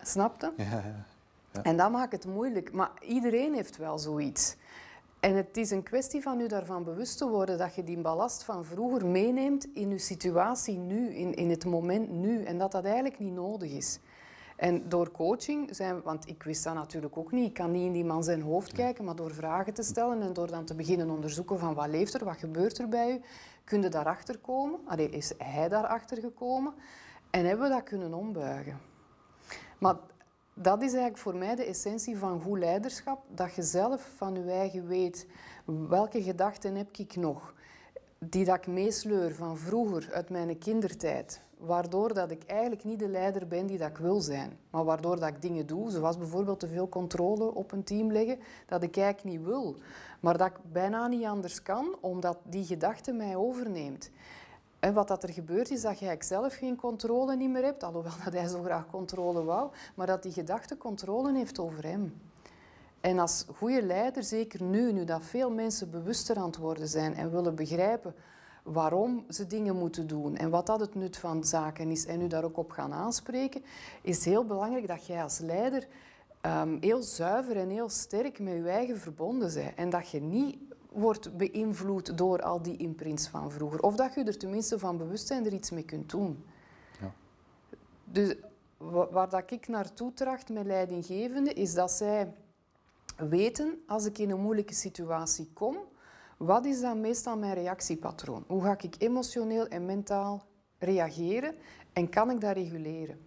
Snapte? 0.00 0.52
Ja, 0.56 0.64
ja. 1.52 1.62
En 1.62 1.76
dat 1.76 1.90
maakt 1.90 2.12
het 2.12 2.26
moeilijk. 2.26 2.72
Maar 2.72 2.90
iedereen 3.00 3.54
heeft 3.54 3.76
wel 3.76 3.98
zoiets. 3.98 4.56
En 5.20 5.36
het 5.36 5.56
is 5.56 5.70
een 5.70 5.82
kwestie 5.82 6.22
van 6.22 6.40
u 6.40 6.46
daarvan 6.46 6.84
bewust 6.84 7.18
te 7.18 7.28
worden 7.28 7.58
dat 7.58 7.74
je 7.74 7.84
die 7.84 7.98
ballast 7.98 8.44
van 8.44 8.64
vroeger 8.64 9.06
meeneemt 9.06 9.66
in 9.74 9.90
uw 9.90 9.98
situatie 9.98 10.78
nu, 10.78 11.14
in, 11.14 11.34
in 11.34 11.50
het 11.50 11.64
moment 11.64 12.10
nu. 12.10 12.44
En 12.44 12.58
dat 12.58 12.72
dat 12.72 12.84
eigenlijk 12.84 13.18
niet 13.18 13.32
nodig 13.32 13.70
is. 13.70 14.00
En 14.56 14.88
door 14.88 15.10
coaching 15.10 15.68
zijn, 15.74 16.02
want 16.02 16.28
ik 16.28 16.42
wist 16.42 16.64
dat 16.64 16.74
natuurlijk 16.74 17.16
ook 17.16 17.32
niet, 17.32 17.46
ik 17.46 17.54
kan 17.54 17.70
niet 17.70 17.86
in 17.86 17.92
die 17.92 18.04
man 18.04 18.24
zijn 18.24 18.42
hoofd 18.42 18.72
kijken, 18.72 19.04
maar 19.04 19.16
door 19.16 19.34
vragen 19.34 19.74
te 19.74 19.82
stellen 19.82 20.22
en 20.22 20.32
door 20.32 20.46
dan 20.46 20.64
te 20.64 20.74
beginnen 20.74 21.10
onderzoeken 21.10 21.58
van 21.58 21.74
wat 21.74 21.88
leeft 21.88 22.14
er, 22.14 22.24
wat 22.24 22.36
gebeurt 22.36 22.78
er 22.78 22.88
bij 22.88 23.12
u, 23.12 23.20
kun 23.64 23.82
je 23.82 23.88
daarachter 23.88 24.38
komen. 24.38 24.80
Allee, 24.86 25.10
is 25.10 25.32
hij 25.38 25.68
daarachter 25.68 26.20
gekomen 26.20 26.74
en 27.30 27.44
hebben 27.44 27.68
we 27.68 27.74
dat 27.74 27.82
kunnen 27.82 28.14
ombuigen. 28.14 28.80
Maar 29.78 29.96
dat 30.58 30.82
is 30.82 30.88
eigenlijk 30.88 31.18
voor 31.18 31.36
mij 31.36 31.54
de 31.54 31.64
essentie 31.64 32.18
van 32.18 32.40
goed 32.40 32.58
leiderschap. 32.58 33.24
Dat 33.28 33.54
je 33.54 33.62
zelf 33.62 34.10
van 34.16 34.34
je 34.34 34.50
eigen 34.50 34.86
weet 34.86 35.26
welke 35.64 36.22
gedachten 36.22 36.74
heb 36.74 36.96
ik 36.96 37.16
nog. 37.16 37.54
Die 38.18 38.44
dat 38.44 38.56
ik 38.56 38.66
meesleur 38.66 39.34
van 39.34 39.58
vroeger, 39.58 40.08
uit 40.12 40.30
mijn 40.30 40.58
kindertijd. 40.58 41.40
Waardoor 41.58 42.14
dat 42.14 42.30
ik 42.30 42.42
eigenlijk 42.46 42.84
niet 42.84 42.98
de 42.98 43.08
leider 43.08 43.46
ben 43.48 43.66
die 43.66 43.78
dat 43.78 43.88
ik 43.88 43.96
wil 43.96 44.20
zijn. 44.20 44.58
Maar 44.70 44.84
waardoor 44.84 45.20
dat 45.20 45.28
ik 45.28 45.42
dingen 45.42 45.66
doe, 45.66 45.90
zoals 45.90 46.18
bijvoorbeeld 46.18 46.60
te 46.60 46.68
veel 46.68 46.88
controle 46.88 47.54
op 47.54 47.72
een 47.72 47.84
team 47.84 48.12
leggen, 48.12 48.38
dat 48.66 48.82
ik 48.82 48.96
eigenlijk 48.96 49.36
niet 49.36 49.46
wil. 49.46 49.76
Maar 50.20 50.38
dat 50.38 50.46
ik 50.46 50.72
bijna 50.72 51.06
niet 51.06 51.24
anders 51.24 51.62
kan, 51.62 51.96
omdat 52.00 52.38
die 52.42 52.64
gedachte 52.64 53.12
mij 53.12 53.36
overneemt. 53.36 54.10
En 54.80 54.94
wat 54.94 55.08
dat 55.08 55.22
er 55.22 55.32
gebeurt 55.32 55.70
is 55.70 55.82
dat 55.82 55.98
jij 55.98 56.16
zelf 56.20 56.54
geen 56.54 56.76
controle 56.76 57.36
niet 57.36 57.50
meer 57.50 57.64
hebt, 57.64 57.84
alhoewel 57.84 58.12
dat 58.24 58.32
hij 58.32 58.46
zo 58.46 58.62
graag 58.62 58.86
controle 58.90 59.44
wou, 59.44 59.70
maar 59.94 60.06
dat 60.06 60.22
die 60.22 60.32
gedachte 60.32 60.76
controle 60.76 61.36
heeft 61.36 61.58
over 61.58 61.84
hem. 61.84 62.20
En 63.00 63.18
als 63.18 63.44
goede 63.56 63.82
leider, 63.82 64.24
zeker 64.24 64.62
nu, 64.62 64.92
nu 64.92 65.04
dat 65.04 65.24
veel 65.24 65.50
mensen 65.50 65.90
bewuster 65.90 66.36
aan 66.36 66.46
het 66.46 66.56
worden 66.56 66.88
zijn 66.88 67.14
en 67.14 67.30
willen 67.30 67.54
begrijpen 67.54 68.14
waarom 68.62 69.24
ze 69.28 69.46
dingen 69.46 69.76
moeten 69.76 70.06
doen 70.06 70.36
en 70.36 70.50
wat 70.50 70.66
dat 70.66 70.80
het 70.80 70.94
nut 70.94 71.16
van 71.16 71.44
zaken 71.44 71.90
is 71.90 72.06
en 72.06 72.20
u 72.20 72.26
daar 72.26 72.44
ook 72.44 72.56
op 72.56 72.70
gaan 72.70 72.92
aanspreken, 72.92 73.64
is 74.02 74.16
het 74.16 74.24
heel 74.24 74.44
belangrijk 74.44 74.86
dat 74.86 75.06
jij 75.06 75.22
als 75.22 75.38
leider 75.38 75.86
um, 76.42 76.78
heel 76.80 77.02
zuiver 77.02 77.56
en 77.56 77.70
heel 77.70 77.88
sterk 77.88 78.38
met 78.38 78.54
je 78.54 78.68
eigen 78.68 78.98
verbonden 78.98 79.54
bent. 79.54 79.74
En 79.74 79.90
dat 79.90 80.10
je 80.10 80.20
niet 80.20 80.58
wordt 80.96 81.36
beïnvloed 81.36 82.18
door 82.18 82.42
al 82.42 82.62
die 82.62 82.76
imprints 82.76 83.28
van 83.28 83.50
vroeger. 83.50 83.82
Of 83.82 83.96
dat 83.96 84.14
je 84.14 84.24
er 84.24 84.38
tenminste 84.38 84.78
van 84.78 84.96
bewust 84.96 85.26
zijn 85.26 85.46
er 85.46 85.52
iets 85.52 85.70
mee 85.70 85.84
kunt 85.84 86.10
doen. 86.10 86.44
Ja. 87.00 87.12
Dus 88.04 88.34
waar 88.76 89.28
dat 89.28 89.50
ik 89.50 89.68
naartoe 89.68 90.12
tracht 90.12 90.48
met 90.48 90.66
leidinggevenden, 90.66 91.54
is 91.54 91.74
dat 91.74 91.90
zij 91.90 92.32
weten, 93.16 93.82
als 93.86 94.04
ik 94.04 94.18
in 94.18 94.30
een 94.30 94.40
moeilijke 94.40 94.74
situatie 94.74 95.50
kom, 95.52 95.76
wat 96.36 96.64
is 96.64 96.80
dan 96.80 97.00
meestal 97.00 97.36
mijn 97.36 97.54
reactiepatroon? 97.54 98.44
Hoe 98.46 98.62
ga 98.62 98.76
ik 98.80 98.94
emotioneel 98.98 99.66
en 99.66 99.86
mentaal 99.86 100.44
reageren 100.78 101.54
en 101.92 102.08
kan 102.08 102.30
ik 102.30 102.40
dat 102.40 102.54
reguleren? 102.54 103.25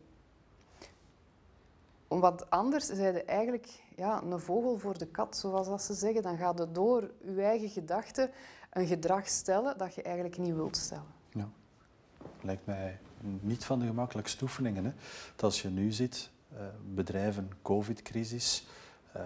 Want 2.09 2.49
anders 2.49 2.85
zijn 2.85 3.13
je 3.13 3.23
eigenlijk 3.23 3.81
ja, 3.95 4.21
een 4.21 4.39
vogel 4.39 4.77
voor 4.77 4.97
de 4.97 5.05
kat, 5.05 5.37
zoals 5.37 5.67
dat 5.67 5.81
ze 5.81 5.93
zeggen. 5.93 6.21
Dan 6.21 6.37
gaat 6.37 6.59
het 6.59 6.75
door 6.75 7.11
je 7.35 7.41
eigen 7.41 7.69
gedachten 7.69 8.31
een 8.69 8.87
gedrag 8.87 9.27
stellen 9.27 9.77
dat 9.77 9.95
je 9.95 10.01
eigenlijk 10.01 10.37
niet 10.37 10.55
wilt 10.55 10.77
stellen. 10.77 11.13
Ja. 11.29 11.49
Lijkt 12.41 12.65
mij 12.65 12.99
niet 13.21 13.65
van 13.65 13.79
de 13.79 13.85
gemakkelijkste 13.85 14.43
oefeningen. 14.43 14.85
Hè? 14.85 14.91
Dat 15.35 15.43
als 15.43 15.61
je 15.61 15.69
nu 15.69 15.91
ziet, 15.91 16.29
uh, 16.53 16.59
bedrijven, 16.93 17.51
covid-crisis, 17.61 18.67
uh, 19.15 19.21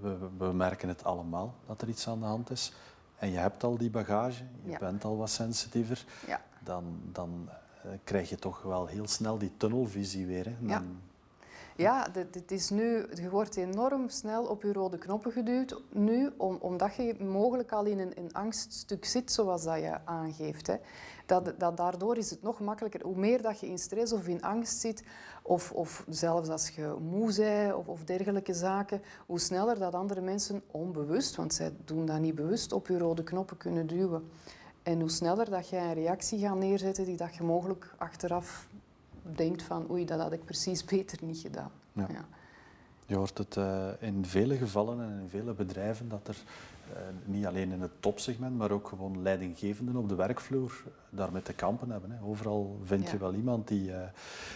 we, 0.00 0.28
we, 0.38 0.52
merken 0.52 0.88
het 0.88 1.04
allemaal 1.04 1.54
dat 1.66 1.82
er 1.82 1.88
iets 1.88 2.08
aan 2.08 2.20
de 2.20 2.26
hand 2.26 2.50
is. 2.50 2.72
En 3.18 3.30
je 3.30 3.38
hebt 3.38 3.64
al 3.64 3.76
die 3.76 3.90
bagage, 3.90 4.42
je 4.64 4.78
bent 4.78 5.04
al 5.04 5.16
wat 5.16 5.30
sensitiever. 5.30 6.04
Ja. 6.26 6.42
Dan, 6.64 7.00
dan 7.12 7.48
uh, 7.86 7.92
krijg 8.04 8.28
je 8.28 8.36
toch 8.36 8.62
wel 8.62 8.86
heel 8.86 9.08
snel 9.08 9.38
die 9.38 9.56
tunnelvisie 9.56 10.26
weer. 10.26 10.44
Hè? 10.44 10.54
Dan, 10.60 11.00
Ja, 11.80 12.06
het 12.12 12.50
is 12.50 12.70
nu, 12.70 13.06
je 13.14 13.30
wordt 13.30 13.56
enorm 13.56 14.08
snel 14.08 14.44
op 14.44 14.62
je 14.62 14.72
rode 14.72 14.98
knoppen 14.98 15.32
geduwd 15.32 15.82
nu, 15.92 16.30
om, 16.36 16.58
omdat 16.60 16.94
je 16.94 17.24
mogelijk 17.24 17.72
al 17.72 17.84
in 17.84 17.98
een, 17.98 18.32
angststuk 18.32 19.04
zit, 19.04 19.32
zoals 19.32 19.62
dat 19.62 19.78
je 19.78 19.98
aangeeft. 20.04 20.66
Hè. 20.66 20.76
Dat, 21.26 21.52
dat, 21.58 21.76
daardoor 21.76 22.16
is 22.16 22.30
het 22.30 22.42
nog 22.42 22.60
makkelijker. 22.60 23.02
Hoe 23.02 23.16
meer 23.16 23.42
dat 23.42 23.60
je 23.60 23.66
in 23.66 23.78
stress 23.78 24.12
of 24.12 24.28
in 24.28 24.42
angst 24.42 24.80
zit, 24.80 25.04
of, 25.42 25.72
of 25.72 26.04
zelfs 26.08 26.48
als 26.48 26.68
je 26.68 26.96
moe 27.00 27.34
bent 27.34 27.74
of, 27.74 27.86
of 27.86 28.04
dergelijke 28.04 28.54
zaken, 28.54 29.02
hoe 29.26 29.40
sneller 29.40 29.78
dat 29.78 29.94
andere 29.94 30.20
mensen 30.20 30.62
onbewust, 30.70 31.36
want 31.36 31.54
zij 31.54 31.72
doen 31.84 32.06
dat 32.06 32.20
niet 32.20 32.34
bewust, 32.34 32.72
op 32.72 32.86
je 32.86 32.98
rode 32.98 33.22
knoppen 33.22 33.56
kunnen 33.56 33.86
duwen. 33.86 34.30
En 34.82 35.00
hoe 35.00 35.10
sneller 35.10 35.50
dat 35.50 35.68
jij 35.68 35.84
een 35.84 35.94
reactie 35.94 36.38
gaat 36.38 36.56
neerzetten 36.56 37.04
die 37.04 37.16
dat 37.16 37.34
je 37.34 37.42
mogelijk 37.42 37.94
achteraf 37.98 38.68
denkt 39.36 39.62
van 39.62 39.90
oei, 39.90 40.04
dat 40.04 40.20
had 40.20 40.32
ik 40.32 40.44
precies 40.44 40.84
beter 40.94 41.18
niet 41.24 41.38
gedaan. 41.38 41.70
Ja. 41.92 42.26
Je 43.06 43.16
hoort 43.16 43.38
het 43.38 43.56
uh, 43.56 43.88
in 43.98 44.24
vele 44.24 44.56
gevallen 44.56 45.00
en 45.00 45.20
in 45.20 45.28
vele 45.28 45.52
bedrijven 45.52 46.08
dat 46.08 46.28
er 46.28 46.36
uh, 46.90 46.96
niet 47.24 47.46
alleen 47.46 47.72
in 47.72 47.80
het 47.80 47.90
topsegment, 48.00 48.56
maar 48.56 48.70
ook 48.70 48.88
gewoon 48.88 49.22
leidinggevenden 49.22 49.96
op 49.96 50.08
de 50.08 50.14
werkvloer 50.14 50.84
daarmee 51.10 51.42
te 51.42 51.52
kampen 51.52 51.90
hebben. 51.90 52.10
Hè. 52.10 52.22
Overal 52.24 52.78
vind 52.84 53.10
je 53.10 53.18
wel 53.18 53.34
iemand 53.34 53.68
die 53.68 53.90
uh, 53.90 53.96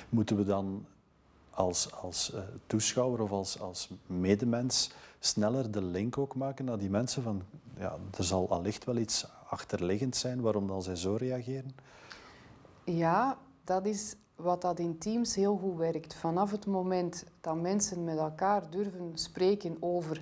moeten 0.09 0.37
we 0.37 0.45
dan 0.45 0.87
als, 1.51 1.93
als 1.93 2.33
toeschouwer 2.67 3.21
of 3.21 3.31
als, 3.31 3.61
als 3.61 3.91
medemens 4.07 4.91
sneller 5.19 5.71
de 5.71 5.83
link 5.83 6.19
ook 6.19 6.35
maken 6.35 6.65
naar 6.65 6.79
die 6.79 6.91
mensen 6.91 7.23
van 7.23 7.43
ja, 7.79 7.97
er 8.17 8.25
zal 8.25 8.51
allicht 8.51 8.85
wel 8.85 8.97
iets 8.97 9.27
achterliggend 9.49 10.17
zijn 10.17 10.41
waarom 10.41 10.67
dan 10.67 10.83
zij 10.83 10.97
zo 10.97 11.15
reageren? 11.15 11.75
Ja, 12.85 13.39
dat 13.65 13.87
is 13.87 14.17
wat 14.37 14.63
dat 14.63 14.79
in 14.79 14.99
teams 14.99 15.35
heel 15.35 15.57
goed 15.57 15.77
werkt. 15.77 16.15
Vanaf 16.15 16.51
het 16.51 16.67
moment 16.67 17.25
dat 17.41 17.61
mensen 17.61 18.05
met 18.05 18.19
elkaar 18.19 18.71
durven 18.71 19.11
spreken 19.15 19.77
over 19.81 20.21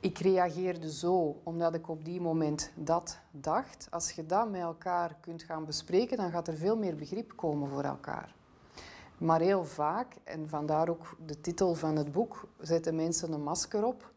ik 0.00 0.18
reageerde 0.18 0.92
zo 0.92 1.40
omdat 1.42 1.74
ik 1.74 1.88
op 1.88 2.04
die 2.04 2.20
moment 2.20 2.70
dat 2.74 3.18
dacht. 3.30 3.88
Als 3.90 4.10
je 4.10 4.26
dat 4.26 4.50
met 4.50 4.60
elkaar 4.60 5.16
kunt 5.20 5.42
gaan 5.42 5.64
bespreken, 5.64 6.16
dan 6.16 6.30
gaat 6.30 6.48
er 6.48 6.56
veel 6.56 6.76
meer 6.76 6.96
begrip 6.96 7.32
komen 7.36 7.68
voor 7.68 7.82
elkaar. 7.82 8.34
Maar 9.18 9.40
heel 9.40 9.64
vaak, 9.64 10.16
en 10.24 10.48
vandaar 10.48 10.88
ook 10.88 11.16
de 11.26 11.40
titel 11.40 11.74
van 11.74 11.96
het 11.96 12.12
boek, 12.12 12.48
zetten 12.60 12.94
mensen 12.94 13.32
een 13.32 13.42
masker 13.42 13.84
op. 13.84 14.10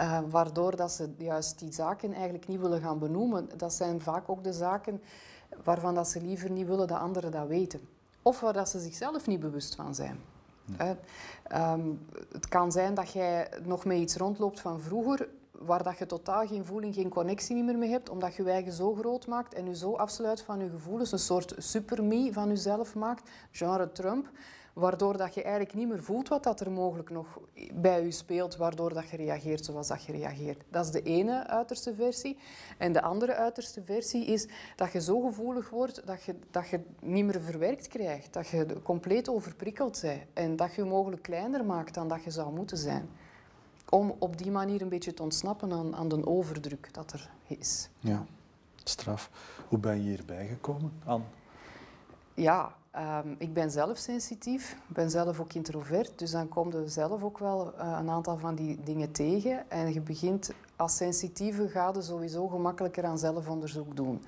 Uh, 0.00 0.20
waardoor 0.28 0.76
dat 0.76 0.90
ze 0.90 1.14
juist 1.18 1.58
die 1.58 1.72
zaken 1.72 2.12
eigenlijk 2.12 2.46
niet 2.46 2.60
willen 2.60 2.80
gaan 2.80 2.98
benoemen. 2.98 3.48
Dat 3.56 3.72
zijn 3.72 4.00
vaak 4.00 4.28
ook 4.28 4.44
de 4.44 4.52
zaken 4.52 5.02
waarvan 5.64 5.94
dat 5.94 6.08
ze 6.08 6.20
liever 6.20 6.50
niet 6.50 6.66
willen 6.66 6.88
dat 6.88 6.98
anderen 6.98 7.30
dat 7.30 7.46
weten. 7.46 7.80
Of 8.22 8.40
waar 8.40 8.52
dat 8.52 8.68
ze 8.68 8.80
zichzelf 8.80 9.26
niet 9.26 9.40
bewust 9.40 9.74
van 9.74 9.94
zijn. 9.94 10.20
Ehm, 11.42 11.80
het 12.32 12.48
kan 12.48 12.72
zijn 12.72 12.94
dat 12.94 13.12
jij 13.12 13.48
nog 13.64 13.84
met 13.84 13.96
iets 13.96 14.16
rondloopt 14.16 14.60
van 14.60 14.80
vroeger, 14.80 15.28
waar 15.50 15.82
dat 15.82 15.98
je 15.98 16.06
totaal 16.06 16.46
geen 16.46 16.64
voeling, 16.64 16.94
geen 16.94 17.08
connectie 17.08 17.64
meer 17.64 17.78
mee 17.78 17.90
hebt, 17.90 18.08
omdat 18.08 18.34
je 18.34 18.42
je 18.42 18.50
eigen 18.50 18.72
zo 18.72 18.94
groot 18.94 19.26
maakt 19.26 19.54
en 19.54 19.66
je 19.66 19.76
zo 19.76 19.94
afsluit 19.96 20.42
van 20.42 20.58
je 20.58 20.70
gevoelens, 20.70 21.12
een 21.12 21.18
soort 21.18 21.54
super-me 21.58 22.32
van 22.32 22.48
jezelf 22.48 22.94
maakt, 22.94 23.30
genre 23.50 23.92
Trump 23.92 24.30
waardoor 24.72 25.16
dat 25.16 25.34
je 25.34 25.42
eigenlijk 25.42 25.74
niet 25.74 25.88
meer 25.88 26.02
voelt 26.02 26.28
wat 26.28 26.42
dat 26.42 26.60
er 26.60 26.70
mogelijk 26.70 27.10
nog 27.10 27.38
bij 27.74 28.04
je 28.04 28.10
speelt, 28.10 28.56
waardoor 28.56 28.94
dat 28.94 29.08
je 29.08 29.16
reageert 29.16 29.64
zoals 29.64 29.88
dat 29.88 30.04
je 30.04 30.12
reageert. 30.12 30.62
Dat 30.68 30.84
is 30.84 30.90
de 30.90 31.02
ene 31.02 31.46
uiterste 31.46 31.94
versie. 31.94 32.38
En 32.78 32.92
de 32.92 33.02
andere 33.02 33.34
uiterste 33.34 33.82
versie 33.82 34.24
is 34.24 34.48
dat 34.76 34.92
je 34.92 35.00
zo 35.00 35.20
gevoelig 35.20 35.70
wordt 35.70 36.06
dat 36.06 36.22
je, 36.22 36.34
dat 36.50 36.68
je 36.68 36.80
niet 37.00 37.24
meer 37.24 37.40
verwerkt 37.40 37.88
krijgt, 37.88 38.32
dat 38.32 38.48
je 38.48 38.82
compleet 38.82 39.28
overprikkeld 39.28 40.00
bent 40.02 40.22
en 40.32 40.56
dat 40.56 40.74
je 40.74 40.82
je 40.82 40.88
mogelijk 40.88 41.22
kleiner 41.22 41.64
maakt 41.64 41.94
dan 41.94 42.08
dat 42.08 42.24
je 42.24 42.30
zou 42.30 42.52
moeten 42.52 42.76
zijn. 42.76 43.08
Om 43.88 44.14
op 44.18 44.38
die 44.38 44.50
manier 44.50 44.82
een 44.82 44.88
beetje 44.88 45.14
te 45.14 45.22
ontsnappen 45.22 45.72
aan, 45.72 45.96
aan 45.96 46.08
de 46.08 46.26
overdruk 46.26 46.94
dat 46.94 47.12
er 47.12 47.30
is. 47.46 47.88
Ja, 47.98 48.26
straf. 48.84 49.30
Hoe 49.68 49.78
ben 49.78 50.02
je 50.02 50.08
hierbij 50.08 50.46
gekomen, 50.46 50.92
Anne? 51.04 51.24
Ja, 52.34 52.74
Um, 52.96 53.34
ik 53.38 53.52
ben 53.52 53.70
zelf 53.70 53.98
sensitief, 53.98 54.76
ben 54.86 55.10
zelf 55.10 55.40
ook 55.40 55.52
introvert, 55.52 56.18
dus 56.18 56.30
dan 56.30 56.48
kom 56.48 56.72
je 56.72 56.88
zelf 56.88 57.22
ook 57.22 57.38
wel 57.38 57.72
uh, 57.74 57.96
een 58.00 58.10
aantal 58.10 58.38
van 58.38 58.54
die 58.54 58.80
dingen 58.84 59.12
tegen. 59.12 59.70
En 59.70 59.92
je 59.92 60.00
begint 60.00 60.52
als 60.76 60.96
sensitieve 60.96 61.68
ga 61.68 61.92
je 61.94 62.02
sowieso 62.02 62.48
gemakkelijker 62.48 63.04
aan 63.04 63.18
zelfonderzoek 63.18 63.96
doen. 63.96 64.22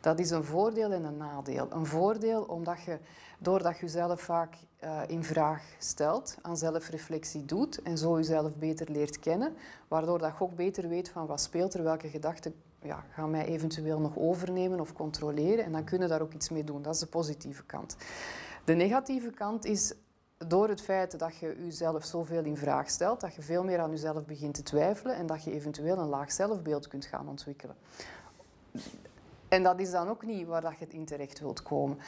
Dat 0.00 0.18
is 0.18 0.30
een 0.30 0.44
voordeel 0.44 0.92
en 0.92 1.04
een 1.04 1.16
nadeel. 1.16 1.66
Een 1.70 1.86
voordeel 1.86 2.42
omdat 2.42 2.82
je, 2.82 2.98
doordat 3.38 3.78
je 3.78 3.86
jezelf 3.86 4.20
vaak 4.20 4.56
uh, 4.84 5.00
in 5.06 5.24
vraag 5.24 5.62
stelt, 5.78 6.36
aan 6.42 6.56
zelfreflectie 6.56 7.44
doet 7.44 7.82
en 7.82 7.98
zo 7.98 8.16
jezelf 8.16 8.58
beter 8.58 8.90
leert 8.90 9.18
kennen, 9.18 9.54
waardoor 9.88 10.18
dat 10.18 10.32
je 10.38 10.44
ook 10.44 10.54
beter 10.54 10.88
weet 10.88 11.08
van 11.08 11.26
wat 11.26 11.40
speelt 11.40 11.74
er, 11.74 11.82
welke 11.82 12.08
gedachten 12.08 12.54
ja, 12.82 13.04
gaan 13.10 13.30
mij 13.30 13.46
eventueel 13.46 14.00
nog 14.00 14.16
overnemen 14.16 14.80
of 14.80 14.92
controleren. 14.92 15.64
En 15.64 15.72
dan 15.72 15.84
kunnen 15.84 16.08
daar 16.08 16.22
ook 16.22 16.32
iets 16.32 16.48
mee 16.48 16.64
doen. 16.64 16.82
Dat 16.82 16.94
is 16.94 17.00
de 17.00 17.06
positieve 17.06 17.64
kant. 17.64 17.96
De 18.64 18.74
negatieve 18.74 19.30
kant 19.30 19.64
is 19.64 19.94
door 20.46 20.68
het 20.68 20.80
feit 20.80 21.18
dat 21.18 21.36
je 21.36 21.56
jezelf 21.64 22.04
zoveel 22.04 22.44
in 22.44 22.56
vraag 22.56 22.90
stelt, 22.90 23.20
dat 23.20 23.34
je 23.34 23.42
veel 23.42 23.64
meer 23.64 23.78
aan 23.78 23.90
jezelf 23.90 24.24
begint 24.24 24.54
te 24.54 24.62
twijfelen 24.62 25.16
en 25.16 25.26
dat 25.26 25.44
je 25.44 25.52
eventueel 25.52 25.98
een 25.98 26.08
laag 26.08 26.32
zelfbeeld 26.32 26.88
kunt 26.88 27.04
gaan 27.04 27.28
ontwikkelen. 27.28 27.76
En 29.48 29.62
dat 29.62 29.80
is 29.80 29.90
dan 29.90 30.08
ook 30.08 30.26
niet 30.26 30.46
waar 30.46 30.60
dat 30.60 30.78
je 30.78 30.84
het 30.84 30.94
in 30.94 31.04
terecht 31.04 31.40
wilt 31.40 31.62
komen. 31.62 31.98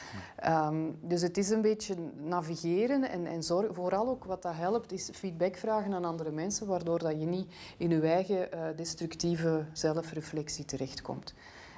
Um, 0.47 0.97
dus 1.01 1.21
het 1.21 1.37
is 1.37 1.49
een 1.49 1.61
beetje 1.61 1.95
navigeren 2.17 3.09
en, 3.09 3.25
en 3.25 3.43
zorg, 3.43 3.73
vooral 3.73 4.07
ook 4.07 4.23
wat 4.23 4.41
dat 4.41 4.55
helpt, 4.55 4.91
is 4.91 5.09
feedback 5.13 5.57
vragen 5.57 5.93
aan 5.93 6.05
andere 6.05 6.31
mensen, 6.31 6.67
waardoor 6.67 6.99
dat 6.99 7.19
je 7.19 7.25
niet 7.25 7.53
in 7.77 7.89
je 7.89 8.01
eigen 8.01 8.49
uh, 8.53 8.63
destructieve 8.75 9.65
zelfreflectie 9.73 10.65
terechtkomt. 10.65 11.33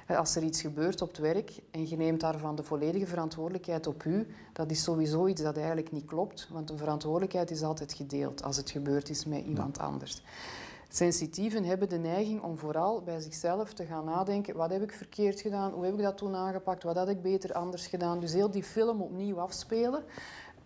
Als 0.08 0.36
er 0.36 0.42
iets 0.42 0.60
gebeurt 0.60 1.02
op 1.02 1.08
het 1.08 1.18
werk 1.18 1.52
en 1.70 1.88
je 1.88 1.96
neemt 1.96 2.20
daarvan 2.20 2.56
de 2.56 2.62
volledige 2.62 3.06
verantwoordelijkheid 3.06 3.86
op 3.86 4.04
u, 4.04 4.26
dat 4.52 4.70
is 4.70 4.82
sowieso 4.82 5.26
iets 5.26 5.42
dat 5.42 5.56
eigenlijk 5.56 5.92
niet 5.92 6.04
klopt, 6.04 6.48
want 6.50 6.68
de 6.68 6.76
verantwoordelijkheid 6.76 7.50
is 7.50 7.62
altijd 7.62 7.92
gedeeld 7.92 8.42
als 8.42 8.56
het 8.56 8.70
gebeurd 8.70 9.08
is 9.08 9.24
met 9.24 9.44
iemand 9.44 9.78
anders. 9.78 10.22
Sensitieven 10.94 11.64
hebben 11.64 11.88
de 11.88 11.98
neiging 11.98 12.42
om 12.42 12.58
vooral 12.58 13.02
bij 13.02 13.20
zichzelf 13.20 13.72
te 13.72 13.84
gaan 13.84 14.04
nadenken: 14.04 14.56
wat 14.56 14.70
heb 14.70 14.82
ik 14.82 14.92
verkeerd 14.92 15.40
gedaan? 15.40 15.72
Hoe 15.72 15.84
heb 15.84 15.94
ik 15.94 16.02
dat 16.02 16.16
toen 16.16 16.34
aangepakt? 16.34 16.82
Wat 16.82 16.96
had 16.96 17.08
ik 17.08 17.22
beter 17.22 17.52
anders 17.52 17.86
gedaan? 17.86 18.20
Dus 18.20 18.32
heel 18.32 18.50
die 18.50 18.62
film 18.62 19.00
opnieuw 19.00 19.40
afspelen. 19.40 20.04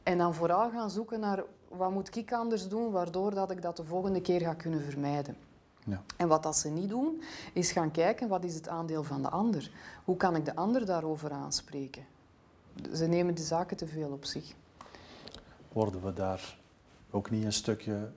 En 0.03 0.19
dan 0.19 0.35
vooral 0.35 0.71
gaan 0.71 0.91
zoeken 0.91 1.21
naar 1.21 1.45
wat 1.69 1.91
moet 1.91 2.17
ik 2.17 2.33
anders 2.33 2.69
doen, 2.69 2.91
waardoor 2.91 3.35
dat 3.35 3.51
ik 3.51 3.63
dat 3.63 3.77
de 3.77 3.85
volgende 3.85 4.21
keer 4.21 4.41
ga 4.41 4.55
kunnen 4.55 4.83
vermijden. 4.83 5.37
Ja. 5.85 6.03
En 6.17 6.29
wat 6.29 6.43
dat 6.43 6.57
ze 6.57 6.69
niet 6.69 6.89
doen, 6.89 7.23
is 7.53 7.73
gaan 7.73 7.91
kijken 7.91 8.29
wat 8.29 8.45
is 8.45 8.55
het 8.55 8.69
aandeel 8.69 9.03
van 9.03 9.23
de 9.23 9.29
ander. 9.29 9.71
Hoe 10.05 10.17
kan 10.17 10.37
ik 10.37 10.45
de 10.45 10.57
ander 10.57 10.87
daarover 10.87 11.31
aanspreken? 11.31 12.05
Ze 12.95 13.07
nemen 13.07 13.35
de 13.35 13.43
zaken 13.43 13.77
te 13.77 13.87
veel 13.87 14.11
op 14.11 14.25
zich. 14.25 14.55
Worden 15.73 16.05
we 16.05 16.13
daar 16.13 16.59
ook 17.11 17.31
niet 17.31 17.45
een 17.45 17.53
stukje 17.53 18.11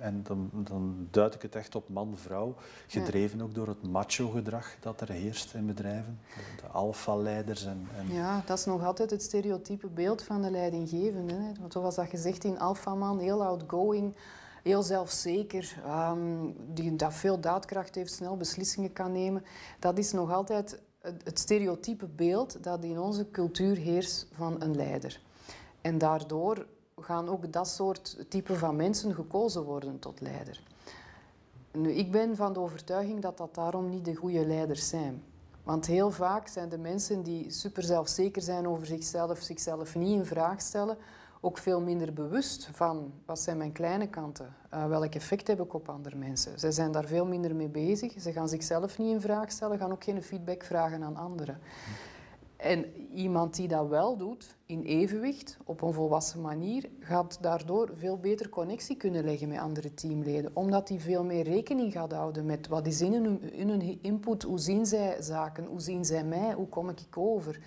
en 0.00 0.22
dan, 0.22 0.50
dan 0.52 1.08
duid 1.10 1.34
ik 1.34 1.42
het 1.42 1.54
echt 1.54 1.74
op 1.74 1.88
man-vrouw, 1.88 2.54
gedreven 2.86 3.40
ook 3.40 3.54
door 3.54 3.68
het 3.68 3.82
macho-gedrag 3.82 4.76
dat 4.80 5.00
er 5.00 5.10
heerst 5.10 5.54
in 5.54 5.66
bedrijven, 5.66 6.20
de, 6.34 6.62
de 6.62 6.68
alfa-leiders. 6.68 7.64
En, 7.64 7.88
en, 7.96 8.12
Ja, 8.12 8.42
dat 8.46 8.58
is 8.58 8.64
nog 8.64 8.84
altijd 8.84 9.10
het 9.10 9.22
stereotype 9.22 9.86
beeld 9.86 10.22
van 10.22 10.42
de 10.42 10.50
leidinggevende. 10.50 11.34
Hè. 11.34 11.52
Want 11.60 11.72
zoals 11.72 11.94
dat 11.94 12.08
gezegd 12.08 12.44
in 12.44 12.58
alfa-man, 12.58 13.18
heel 13.18 13.44
outgoing, 13.44 14.14
heel 14.62 14.82
zelfzeker, 14.82 15.82
um, 15.86 16.54
die 16.74 16.96
dat 16.96 17.14
veel 17.14 17.40
daadkracht 17.40 17.94
heeft, 17.94 18.12
snel 18.12 18.36
beslissingen 18.36 18.92
kan 18.92 19.12
nemen. 19.12 19.44
Dat 19.78 19.98
is 19.98 20.12
nog 20.12 20.32
altijd 20.32 20.80
het, 21.00 21.24
het 21.24 21.38
stereotype 21.38 22.06
beeld 22.06 22.62
dat 22.62 22.84
in 22.84 22.98
onze 22.98 23.30
cultuur 23.30 23.76
heerst 23.76 24.26
van 24.32 24.62
een 24.62 24.76
leider. 24.76 25.20
En 25.80 25.98
daardoor 25.98 26.66
gaan 27.00 27.28
ook 27.28 27.52
dat 27.52 27.68
soort 27.68 28.24
type 28.28 28.54
van 28.54 28.76
mensen 28.76 29.14
gekozen 29.14 29.62
worden 29.62 29.98
tot 29.98 30.20
leider. 30.20 30.62
Nu, 31.72 31.90
ik 31.92 32.10
ben 32.12 32.36
van 32.36 32.52
de 32.52 32.60
overtuiging 32.60 33.20
dat 33.20 33.36
dat 33.36 33.54
daarom 33.54 33.88
niet 33.88 34.04
de 34.04 34.14
goede 34.14 34.46
leiders 34.46 34.88
zijn. 34.88 35.22
Want 35.62 35.86
heel 35.86 36.10
vaak 36.10 36.48
zijn 36.48 36.68
de 36.68 36.78
mensen 36.78 37.22
die 37.22 37.50
super 37.50 37.82
zelfzeker 37.82 38.42
zijn 38.42 38.68
over 38.68 38.86
zichzelf, 38.86 39.38
zichzelf 39.38 39.94
niet 39.94 40.18
in 40.18 40.24
vraag 40.24 40.60
stellen, 40.60 40.96
ook 41.40 41.58
veel 41.58 41.80
minder 41.80 42.12
bewust 42.12 42.68
van 42.72 43.12
wat 43.26 43.40
zijn 43.40 43.56
mijn 43.56 43.72
kleine 43.72 44.08
kanten, 44.08 44.54
uh, 44.74 44.86
welk 44.86 45.14
effect 45.14 45.46
heb 45.46 45.60
ik 45.60 45.74
op 45.74 45.88
andere 45.88 46.16
mensen. 46.16 46.58
Ze 46.58 46.72
zijn 46.72 46.92
daar 46.92 47.06
veel 47.06 47.26
minder 47.26 47.54
mee 47.54 47.68
bezig, 47.68 48.20
ze 48.20 48.32
gaan 48.32 48.48
zichzelf 48.48 48.98
niet 48.98 49.12
in 49.12 49.20
vraag 49.20 49.50
stellen, 49.50 49.78
gaan 49.78 49.92
ook 49.92 50.04
geen 50.04 50.22
feedback 50.22 50.64
vragen 50.64 51.02
aan 51.02 51.16
anderen. 51.16 51.58
En 52.58 52.86
iemand 53.14 53.56
die 53.56 53.68
dat 53.68 53.88
wel 53.88 54.16
doet, 54.16 54.56
in 54.66 54.82
evenwicht, 54.82 55.56
op 55.64 55.82
een 55.82 55.92
volwassen 55.92 56.40
manier, 56.40 56.88
gaat 57.00 57.38
daardoor 57.40 57.90
veel 57.94 58.18
beter 58.18 58.48
connectie 58.48 58.96
kunnen 58.96 59.24
leggen 59.24 59.48
met 59.48 59.58
andere 59.58 59.94
teamleden. 59.94 60.50
Omdat 60.54 60.88
hij 60.88 60.98
veel 60.98 61.24
meer 61.24 61.44
rekening 61.44 61.92
gaat 61.92 62.12
houden 62.12 62.46
met 62.46 62.68
wat 62.68 62.86
is 62.86 63.00
in 63.00 63.12
hun, 63.12 63.52
in 63.52 63.68
hun 63.68 63.98
input, 64.02 64.42
hoe 64.42 64.58
zien 64.58 64.86
zij 64.86 65.22
zaken, 65.22 65.64
hoe 65.64 65.80
zien 65.80 66.04
zij 66.04 66.24
mij, 66.24 66.52
hoe 66.52 66.68
kom 66.68 66.88
ik 66.88 67.16
over. 67.16 67.60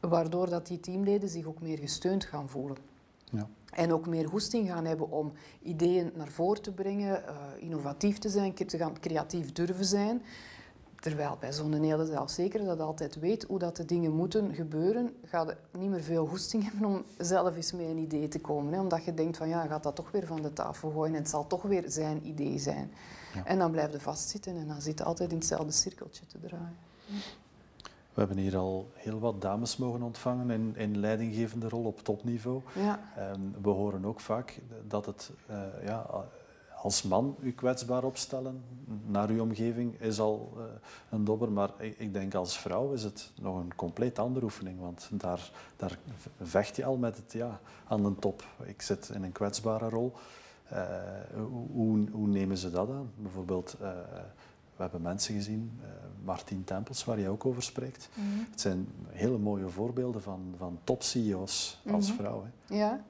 Waardoor 0.00 0.50
dat 0.50 0.66
die 0.66 0.80
teamleden 0.80 1.28
zich 1.28 1.46
ook 1.46 1.60
meer 1.60 1.78
gesteund 1.78 2.24
gaan 2.24 2.48
voelen. 2.48 2.76
Ja. 3.30 3.48
En 3.72 3.92
ook 3.92 4.06
meer 4.06 4.28
goesting 4.28 4.68
gaan 4.68 4.84
hebben 4.84 5.10
om 5.10 5.32
ideeën 5.62 6.12
naar 6.14 6.30
voren 6.30 6.62
te 6.62 6.72
brengen, 6.72 7.22
uh, 7.22 7.62
innovatief 7.62 8.18
te 8.18 8.28
zijn, 8.28 8.54
te 8.54 8.76
gaan 8.76 9.00
creatief 9.00 9.52
durven 9.52 9.84
zijn. 9.84 10.22
Terwijl 11.00 11.36
bij 11.40 11.52
zo'n 11.52 11.72
hele 11.72 12.06
zelfzeker 12.06 12.64
dat 12.64 12.80
altijd 12.80 13.18
weet 13.18 13.44
hoe 13.44 13.58
dat 13.58 13.76
de 13.76 13.84
dingen 13.84 14.12
moeten 14.12 14.54
gebeuren, 14.54 15.16
gaat 15.24 15.54
niet 15.78 15.90
meer 15.90 16.02
veel 16.02 16.26
goesting 16.26 16.62
hebben 16.70 16.88
om 16.88 17.04
zelf 17.18 17.56
eens 17.56 17.72
met 17.72 17.86
een 17.86 17.98
idee 17.98 18.28
te 18.28 18.40
komen. 18.40 18.72
Hè? 18.72 18.80
Omdat 18.80 19.04
je 19.04 19.14
denkt 19.14 19.36
van 19.36 19.48
ja, 19.48 19.66
gaat 19.66 19.82
dat 19.82 19.96
toch 19.96 20.10
weer 20.10 20.26
van 20.26 20.42
de 20.42 20.52
tafel 20.52 20.90
gooien 20.90 21.14
en 21.14 21.20
het 21.20 21.30
zal 21.30 21.46
toch 21.46 21.62
weer 21.62 21.84
zijn 21.86 22.26
idee 22.26 22.58
zijn. 22.58 22.92
Ja. 23.34 23.44
En 23.44 23.58
dan 23.58 23.70
blijf 23.70 23.92
je 23.92 24.00
vastzitten 24.00 24.56
en 24.56 24.66
dan 24.66 24.80
zit 24.80 24.98
je 24.98 25.04
altijd 25.04 25.30
in 25.30 25.36
hetzelfde 25.36 25.72
cirkeltje 25.72 26.26
te 26.26 26.38
draaien. 26.40 26.76
We 28.14 28.24
hebben 28.24 28.36
hier 28.36 28.56
al 28.56 28.90
heel 28.94 29.18
wat 29.18 29.40
dames 29.40 29.76
mogen 29.76 30.02
ontvangen 30.02 30.50
in, 30.50 30.76
in 30.76 30.98
leidinggevende 30.98 31.68
rol 31.68 31.84
op 31.84 32.00
topniveau. 32.00 32.62
Ja. 32.74 33.00
we 33.62 33.68
horen 33.68 34.04
ook 34.04 34.20
vaak 34.20 34.60
dat 34.86 35.06
het 35.06 35.30
uh, 35.50 35.62
ja, 35.84 36.06
als 36.88 37.02
man 37.02 37.36
u 37.40 37.52
kwetsbaar 37.52 38.04
opstellen 38.04 38.62
naar 39.06 39.28
uw 39.28 39.42
omgeving 39.42 40.00
is 40.00 40.20
al 40.20 40.52
uh, 40.56 40.62
een 41.10 41.24
dobber. 41.24 41.52
Maar 41.52 41.70
ik, 41.78 41.98
ik, 41.98 42.12
denk 42.12 42.34
als 42.34 42.58
vrouw 42.58 42.92
is 42.92 43.02
het 43.02 43.30
nog 43.40 43.56
een 43.56 43.74
compleet 43.74 44.18
andere 44.18 44.44
oefening. 44.44 44.80
Want 44.80 45.08
daar, 45.12 45.50
daar 45.76 45.98
vecht 46.42 46.76
je 46.76 46.84
al 46.84 46.96
met 46.96 47.16
het 47.16 47.32
ja, 47.32 47.60
aan 47.88 48.02
de 48.02 48.14
top. 48.18 48.44
Ik 48.64 48.82
zit 48.82 49.10
in 49.14 49.22
een 49.22 49.32
kwetsbare 49.32 49.88
rol. 49.88 50.12
Uh, 50.72 50.82
hoe, 51.72 52.10
hoe, 52.10 52.26
nemen 52.26 52.58
ze 52.58 52.70
dat 52.70 52.90
aan? 52.90 53.10
Bijvoorbeeld, 53.16 53.76
uh, 53.80 53.88
we 54.76 54.82
hebben 54.82 55.02
mensen 55.02 55.34
gezien, 55.34 55.80
Martien 56.24 56.64
Tempels, 56.64 57.04
waar 57.04 57.20
jij 57.20 57.28
ook 57.28 57.46
over 57.46 57.62
spreekt. 57.62 58.08
Mhm. 58.14 58.50
Het 58.50 58.60
zijn 58.60 58.88
hele 59.08 59.38
mooie 59.38 59.68
voorbeelden 59.68 60.22
van, 60.22 60.54
van 60.58 60.78
top-CEO's 60.84 61.80
als 61.92 62.10
mm 62.10 62.16
vrouw. 62.16 62.44
Hè. 62.44 62.76
Ja. 62.76 63.04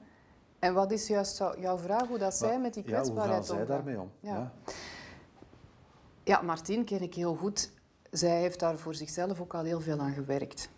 En 0.59 0.73
wat 0.73 0.91
is 0.91 1.07
juist 1.07 1.43
jouw 1.59 1.77
vraag, 1.77 2.07
hoe 2.07 2.17
dat 2.17 2.33
zij 2.33 2.59
met 2.59 2.73
die 2.73 2.83
kwetsbaarheid 2.83 3.47
ja, 3.47 3.53
hoe 3.53 3.57
gaan 3.57 3.65
zij 3.67 3.75
daarmee 3.75 3.99
om? 3.99 4.11
Ja. 4.19 4.51
ja. 6.23 6.41
Martien 6.41 6.83
ken 6.83 7.01
ik 7.01 7.13
heel 7.13 7.35
goed. 7.35 7.71
Zij 8.11 8.39
heeft 8.39 8.59
daar 8.59 8.77
voor 8.77 8.95
zichzelf 8.95 9.41
ook 9.41 9.53
al 9.53 9.63
heel 9.63 9.81
veel 9.81 9.99
aan 9.99 10.13
gewerkt. 10.13 10.69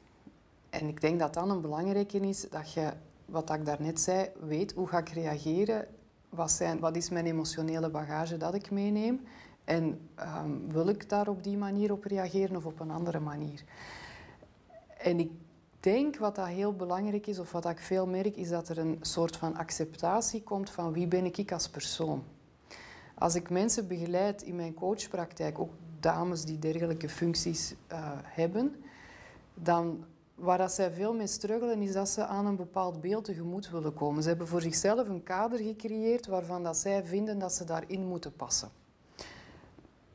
En 0.69 0.87
ik 0.87 1.01
denk 1.01 1.19
dat 1.19 1.33
dan 1.33 1.49
een 1.49 1.61
belangrijke 1.61 2.19
is 2.19 2.49
dat 2.49 2.73
je, 2.73 2.91
wat 3.25 3.53
ik 3.53 3.65
daarnet 3.65 3.99
zei, 3.99 4.29
weet 4.39 4.73
hoe 4.73 4.87
ga 4.87 4.97
ik 4.97 5.09
reageren, 5.09 5.87
wat, 6.29 6.51
zijn, 6.51 6.79
wat 6.79 6.95
is 6.95 7.09
mijn 7.09 7.25
emotionele 7.25 7.89
bagage 7.89 8.37
dat 8.37 8.53
ik 8.53 8.71
meeneem 8.71 9.21
en 9.63 10.09
um, 10.19 10.71
wil 10.71 10.87
ik 10.87 11.09
daar 11.09 11.27
op 11.27 11.43
die 11.43 11.57
manier 11.57 11.91
op 11.91 12.03
reageren 12.03 12.55
of 12.55 12.65
op 12.65 12.79
een 12.79 12.91
andere 12.91 13.19
manier. 13.19 13.63
En 14.97 15.19
ik 15.19 15.31
denk 15.81 16.17
wat 16.17 16.35
dat 16.35 16.47
heel 16.47 16.75
belangrijk 16.75 17.27
is, 17.27 17.39
of 17.39 17.51
wat 17.51 17.69
ik 17.69 17.79
veel 17.79 18.07
merk, 18.07 18.35
is 18.35 18.49
dat 18.49 18.69
er 18.69 18.77
een 18.77 18.97
soort 19.01 19.35
van 19.37 19.55
acceptatie 19.57 20.43
komt 20.43 20.69
van 20.69 20.93
wie 20.93 21.07
ben 21.07 21.25
ik 21.25 21.51
als 21.51 21.69
persoon. 21.69 22.23
Als 23.15 23.35
ik 23.35 23.49
mensen 23.49 23.87
begeleid 23.87 24.41
in 24.41 24.55
mijn 24.55 24.73
coachpraktijk, 24.73 25.59
ook 25.59 25.71
dames 25.99 26.45
die 26.45 26.59
dergelijke 26.59 27.09
functies 27.09 27.75
uh, 27.91 27.97
hebben, 28.23 28.75
dan 29.53 30.05
waar 30.35 30.57
dat 30.57 30.71
zij 30.71 30.91
veel 30.91 31.13
mee 31.13 31.27
struggelen, 31.27 31.81
is 31.81 31.93
dat 31.93 32.09
ze 32.09 32.25
aan 32.25 32.45
een 32.45 32.55
bepaald 32.55 33.01
beeld 33.01 33.25
tegemoet 33.25 33.69
willen 33.69 33.93
komen. 33.93 34.21
Ze 34.23 34.29
hebben 34.29 34.47
voor 34.47 34.61
zichzelf 34.61 35.07
een 35.07 35.23
kader 35.23 35.59
gecreëerd 35.59 36.27
waarvan 36.27 36.63
dat 36.63 36.77
zij 36.77 37.03
vinden 37.03 37.39
dat 37.39 37.53
ze 37.53 37.63
daarin 37.63 38.05
moeten 38.05 38.35
passen. 38.35 38.69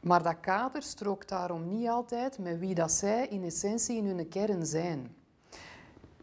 Maar 0.00 0.22
dat 0.22 0.40
kader 0.40 0.82
strookt 0.82 1.28
daarom 1.28 1.68
niet 1.68 1.88
altijd 1.88 2.38
met 2.38 2.58
wie 2.58 2.74
dat 2.74 2.92
zij 2.92 3.26
in 3.26 3.44
essentie 3.44 3.96
in 3.96 4.06
hun 4.06 4.28
kern 4.28 4.66
zijn. 4.66 5.14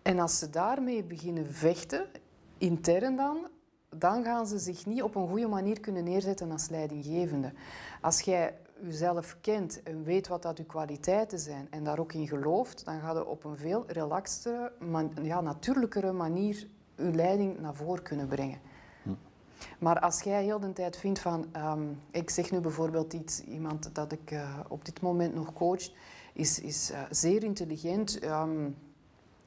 En 0.04 0.20
als 0.20 0.40
ze 0.40 0.50
daarmee 0.50 1.04
beginnen 1.04 1.54
vechten, 1.54 2.06
intern 2.58 3.16
dan, 3.16 3.48
dan 3.90 4.24
gaan 4.24 4.48
ze 4.48 4.60
zich 4.60 4.86
niet 4.86 5.04
op 5.04 5.16
een 5.16 5.28
goede 5.28 5.48
manier 5.48 5.80
kunnen 5.80 6.04
neerzetten 6.04 6.52
als 6.52 6.70
leidinggevende. 6.70 7.54
Als 8.02 8.22
jij 8.22 8.58
jezelf 8.82 9.38
kent 9.42 9.84
en 9.84 10.04
weet 10.04 10.28
wat 10.28 10.42
dat 10.42 10.58
je 10.58 10.66
kwaliteiten 10.66 11.40
zijn 11.40 11.68
en 11.70 11.84
daar 11.84 12.00
ook 12.00 12.14
in 12.14 12.28
gelooft, 12.28 12.86
dan 12.86 13.00
ga 13.00 13.12
je 13.12 13.26
op 13.26 13.44
een 13.44 13.58
veel 13.58 13.84
relaxtere, 13.88 14.72
ja, 15.22 15.42
natuurlijkere 15.42 16.12
manier 16.12 16.68
je 16.96 17.14
leiding 17.14 17.60
naar 17.60 17.76
voren 17.76 18.04
kunnen 18.04 18.28
brengen. 18.28 18.60
Hm. 19.04 19.10
Maar 19.80 20.00
als 20.00 20.22
jij 20.22 20.44
heel 20.44 20.60
de 20.60 20.74
tijd 20.74 20.98
vindt 20.98 21.20
van, 21.20 21.46
ehm, 21.52 21.84
ik 22.12 22.30
zeg 22.30 22.52
nu 22.52 22.60
bijvoorbeeld 22.60 23.14
iets, 23.14 23.44
iemand 23.44 23.96
dat 23.96 24.12
ik 24.12 24.32
uh, 24.32 24.60
op 24.68 24.86
dit 24.86 25.02
moment 25.02 25.34
nog 25.34 25.54
coach, 25.54 25.92
is, 26.34 26.60
is 26.60 26.92
uh, 26.92 27.02
zeer 27.10 27.44
intelligent, 27.44 28.24
um, 28.24 28.76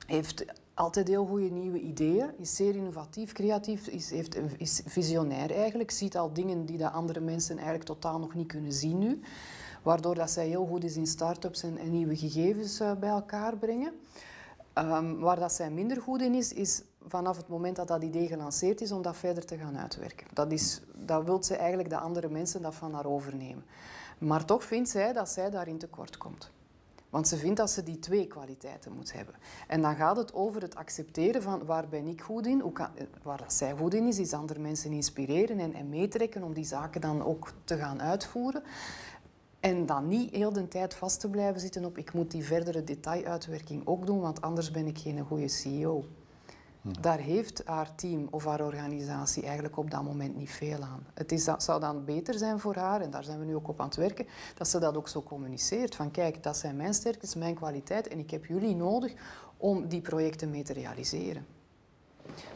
heeft 0.06 0.44
altijd 0.74 1.08
heel 1.08 1.26
goede 1.26 1.50
nieuwe 1.50 1.80
ideeën, 1.80 2.30
is 2.38 2.56
zeer 2.56 2.74
innovatief, 2.74 3.32
creatief, 3.32 3.86
is, 3.86 4.10
heeft, 4.10 4.36
is 4.58 4.82
visionair 4.86 5.50
eigenlijk, 5.50 5.90
ziet 5.90 6.16
al 6.16 6.32
dingen 6.32 6.66
die 6.66 6.78
dat 6.78 6.92
andere 6.92 7.20
mensen 7.20 7.56
eigenlijk 7.56 7.86
totaal 7.86 8.18
nog 8.18 8.34
niet 8.34 8.46
kunnen 8.46 8.72
zien 8.72 8.98
nu. 8.98 9.20
Waardoor 9.82 10.14
dat 10.14 10.30
zij 10.30 10.46
heel 10.48 10.66
goed 10.66 10.84
is 10.84 10.96
in 10.96 11.06
start-ups 11.06 11.62
en, 11.62 11.90
nieuwe 11.90 12.16
gegevens 12.16 12.80
uh, 12.80 12.92
bij 12.92 13.08
elkaar 13.08 13.56
brengen. 13.56 13.92
Um, 14.78 15.18
waar 15.18 15.38
dat 15.38 15.52
zij 15.52 15.70
minder 15.70 16.02
goed 16.02 16.20
in 16.20 16.34
is, 16.34 16.52
is 16.52 16.82
vanaf 17.08 17.36
het 17.36 17.48
moment 17.48 17.76
dat 17.76 17.88
dat 17.88 18.02
idee 18.02 18.26
gelanceerd 18.26 18.80
is, 18.80 18.92
om 18.92 19.02
dat 19.02 19.16
verder 19.16 19.44
te 19.44 19.56
gaan 19.56 19.78
uitwerken. 19.78 20.26
Dat, 20.32 20.52
is, 20.52 20.80
dat 20.94 21.24
wil 21.24 21.42
ze 21.42 21.56
eigenlijk 21.56 21.90
dat 21.90 22.00
andere 22.00 22.28
mensen 22.28 22.62
dat 22.62 22.74
van 22.74 22.94
haar 22.94 23.06
overnemen. 23.06 23.64
Maar 24.18 24.44
toch 24.44 24.64
vindt 24.64 24.88
zij 24.88 25.12
dat 25.12 25.28
zij 25.28 25.50
daarin 25.50 25.78
tekort 25.78 26.16
komt. 26.16 26.50
Want 27.16 27.28
ze 27.28 27.36
vindt 27.36 27.56
dat 27.56 27.70
ze 27.70 27.82
die 27.82 27.98
twee 27.98 28.26
kwaliteiten 28.26 28.92
moet 28.92 29.12
hebben. 29.12 29.34
En 29.66 29.82
dan 29.82 29.94
gaat 29.94 30.16
het 30.16 30.34
over 30.34 30.62
het 30.62 30.74
accepteren 30.74 31.42
van 31.42 31.64
waar 31.64 31.88
ben 31.88 32.06
ik 32.06 32.20
goed 32.20 32.46
in, 32.46 32.60
hoe 32.60 32.72
kan, 32.72 32.88
waar 33.22 33.38
dat 33.38 33.52
zij 33.52 33.76
goed 33.76 33.94
in 33.94 34.06
is, 34.06 34.18
is 34.18 34.32
andere 34.32 34.60
mensen 34.60 34.92
inspireren 34.92 35.58
en, 35.58 35.74
en 35.74 35.88
meetrekken 35.88 36.42
om 36.42 36.52
die 36.52 36.64
zaken 36.64 37.00
dan 37.00 37.24
ook 37.24 37.52
te 37.64 37.76
gaan 37.76 38.02
uitvoeren. 38.02 38.62
En 39.60 39.86
dan 39.86 40.08
niet 40.08 40.30
heel 40.30 40.52
de 40.52 40.68
tijd 40.68 40.94
vast 40.94 41.20
te 41.20 41.28
blijven 41.28 41.60
zitten 41.60 41.84
op 41.84 41.98
ik 41.98 42.12
moet 42.12 42.30
die 42.30 42.44
verdere 42.44 42.84
detailuitwerking 42.84 43.86
ook 43.86 44.06
doen, 44.06 44.20
want 44.20 44.40
anders 44.40 44.70
ben 44.70 44.86
ik 44.86 44.98
geen 44.98 45.24
goede 45.24 45.48
CEO. 45.48 46.04
Daar 47.00 47.18
heeft 47.18 47.62
haar 47.64 47.94
team 47.94 48.28
of 48.30 48.44
haar 48.44 48.64
organisatie 48.64 49.42
eigenlijk 49.42 49.76
op 49.76 49.90
dat 49.90 50.02
moment 50.02 50.36
niet 50.36 50.50
veel 50.50 50.82
aan. 50.82 51.06
Het 51.14 51.32
is, 51.32 51.44
dat 51.44 51.62
zou 51.62 51.80
dan 51.80 52.04
beter 52.04 52.38
zijn 52.38 52.58
voor 52.58 52.74
haar, 52.74 53.00
en 53.00 53.10
daar 53.10 53.24
zijn 53.24 53.38
we 53.38 53.44
nu 53.44 53.54
ook 53.54 53.68
op 53.68 53.80
aan 53.80 53.86
het 53.86 53.96
werken, 53.96 54.26
dat 54.54 54.68
ze 54.68 54.78
dat 54.78 54.96
ook 54.96 55.08
zo 55.08 55.22
communiceert. 55.22 55.94
Van 55.94 56.10
kijk, 56.10 56.42
dat 56.42 56.56
zijn 56.56 56.76
mijn 56.76 56.94
sterktes, 56.94 57.34
mijn 57.34 57.54
kwaliteit 57.54 58.08
en 58.08 58.18
ik 58.18 58.30
heb 58.30 58.44
jullie 58.44 58.74
nodig 58.74 59.14
om 59.56 59.88
die 59.88 60.00
projecten 60.00 60.50
mee 60.50 60.62
te 60.62 60.72
realiseren. 60.72 61.46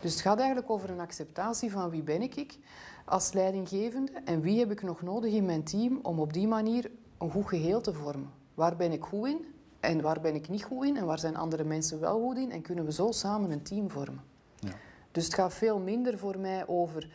Dus 0.01 0.12
het 0.12 0.21
gaat 0.21 0.38
eigenlijk 0.38 0.71
over 0.71 0.90
een 0.90 1.01
acceptatie 1.01 1.71
van 1.71 1.90
wie 1.90 2.03
ben 2.03 2.23
ik 2.23 2.59
als 3.05 3.33
leidinggevende 3.33 4.12
en 4.25 4.40
wie 4.40 4.59
heb 4.59 4.71
ik 4.71 4.83
nog 4.83 5.03
nodig 5.03 5.33
in 5.33 5.45
mijn 5.45 5.64
team 5.64 5.99
om 6.03 6.21
op 6.21 6.33
die 6.33 6.49
manier 6.49 6.90
een 7.19 7.31
goed 7.31 7.49
geheel 7.49 7.81
te 7.81 7.93
vormen. 7.93 8.31
Waar 8.55 8.77
ben 8.77 8.93
ik 8.93 9.05
goed 9.05 9.29
in 9.29 9.45
en 9.81 10.01
waar 10.01 10.21
ben 10.21 10.35
ik 10.35 10.49
niet 10.49 10.64
goed 10.64 10.87
in 10.87 10.97
en 10.97 11.07
waar 11.07 11.19
zijn 11.19 11.37
andere 11.37 11.64
mensen 11.64 12.01
wel 12.01 12.21
goed 12.21 12.37
in? 12.37 12.53
En 12.53 12.62
kunnen 12.62 12.85
we 12.85 12.93
zo 12.93 13.11
samen 13.11 13.51
een 13.51 13.62
team 13.62 13.90
vormen? 13.90 14.25
Ja. 14.59 14.73
Dus 15.12 15.25
het 15.25 15.35
gaat 15.35 15.55
veel 15.55 15.79
minder 15.79 16.19
voor 16.19 16.38
mij 16.38 16.66
over 16.66 17.09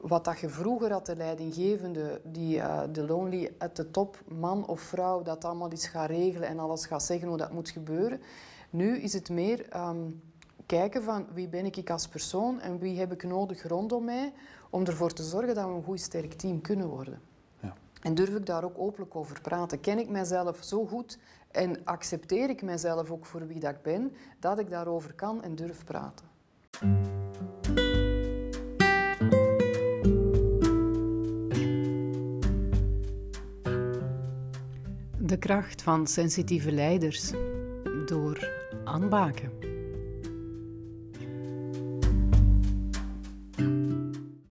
wat 0.00 0.24
dat 0.24 0.38
je 0.38 0.48
vroeger 0.48 0.92
had, 0.92 1.06
de 1.06 1.16
leidinggevende, 1.16 2.20
die 2.24 2.56
uh, 2.56 2.80
de 2.92 3.06
lonely 3.06 3.54
at 3.58 3.74
the 3.74 3.90
top, 3.90 4.22
man 4.28 4.66
of 4.66 4.80
vrouw, 4.80 5.22
dat 5.22 5.44
allemaal 5.44 5.72
iets 5.72 5.86
gaat 5.86 6.10
regelen 6.10 6.48
en 6.48 6.58
alles 6.58 6.86
gaat 6.86 7.02
zeggen 7.02 7.28
hoe 7.28 7.36
dat 7.36 7.52
moet 7.52 7.70
gebeuren. 7.70 8.20
Nu 8.70 8.98
is 8.98 9.12
het 9.12 9.30
meer 9.30 9.68
ehm, 9.68 10.10
kijken 10.66 11.02
van 11.02 11.26
wie 11.32 11.48
ben 11.48 11.66
ik 11.66 11.90
als 11.90 12.08
persoon 12.08 12.60
en 12.60 12.78
wie 12.78 12.98
heb 12.98 13.12
ik 13.12 13.22
nodig 13.22 13.68
rondom 13.68 14.04
mij 14.04 14.32
om 14.70 14.84
ervoor 14.84 15.12
te 15.12 15.22
zorgen 15.22 15.54
dat 15.54 15.64
we 15.64 15.70
een 15.70 15.82
goed 15.82 16.00
sterk 16.00 16.32
team 16.32 16.60
kunnen 16.60 16.88
worden. 16.88 17.20
Ja. 17.60 17.74
En 18.02 18.14
durf 18.14 18.34
ik 18.34 18.46
daar 18.46 18.64
ook 18.64 18.78
openlijk 18.78 19.16
over 19.16 19.40
praten? 19.40 19.80
Ken 19.80 19.98
ik 19.98 20.08
mijzelf 20.08 20.58
zo 20.62 20.86
goed 20.86 21.18
en 21.50 21.84
accepteer 21.84 22.50
ik 22.50 22.62
mezelf 22.62 23.10
ook 23.10 23.26
voor 23.26 23.46
wie 23.46 23.60
dat 23.60 23.70
ik 23.70 23.82
ben, 23.82 24.12
dat 24.40 24.58
ik 24.58 24.70
daarover 24.70 25.14
kan 25.14 25.42
en 25.42 25.54
durf 25.54 25.84
praten. 25.84 26.26
De 35.18 35.38
kracht 35.38 35.82
van 35.82 36.06
sensitieve 36.06 36.72
leiders 36.72 37.32
door 38.06 38.50
aanbaken. 38.84 39.67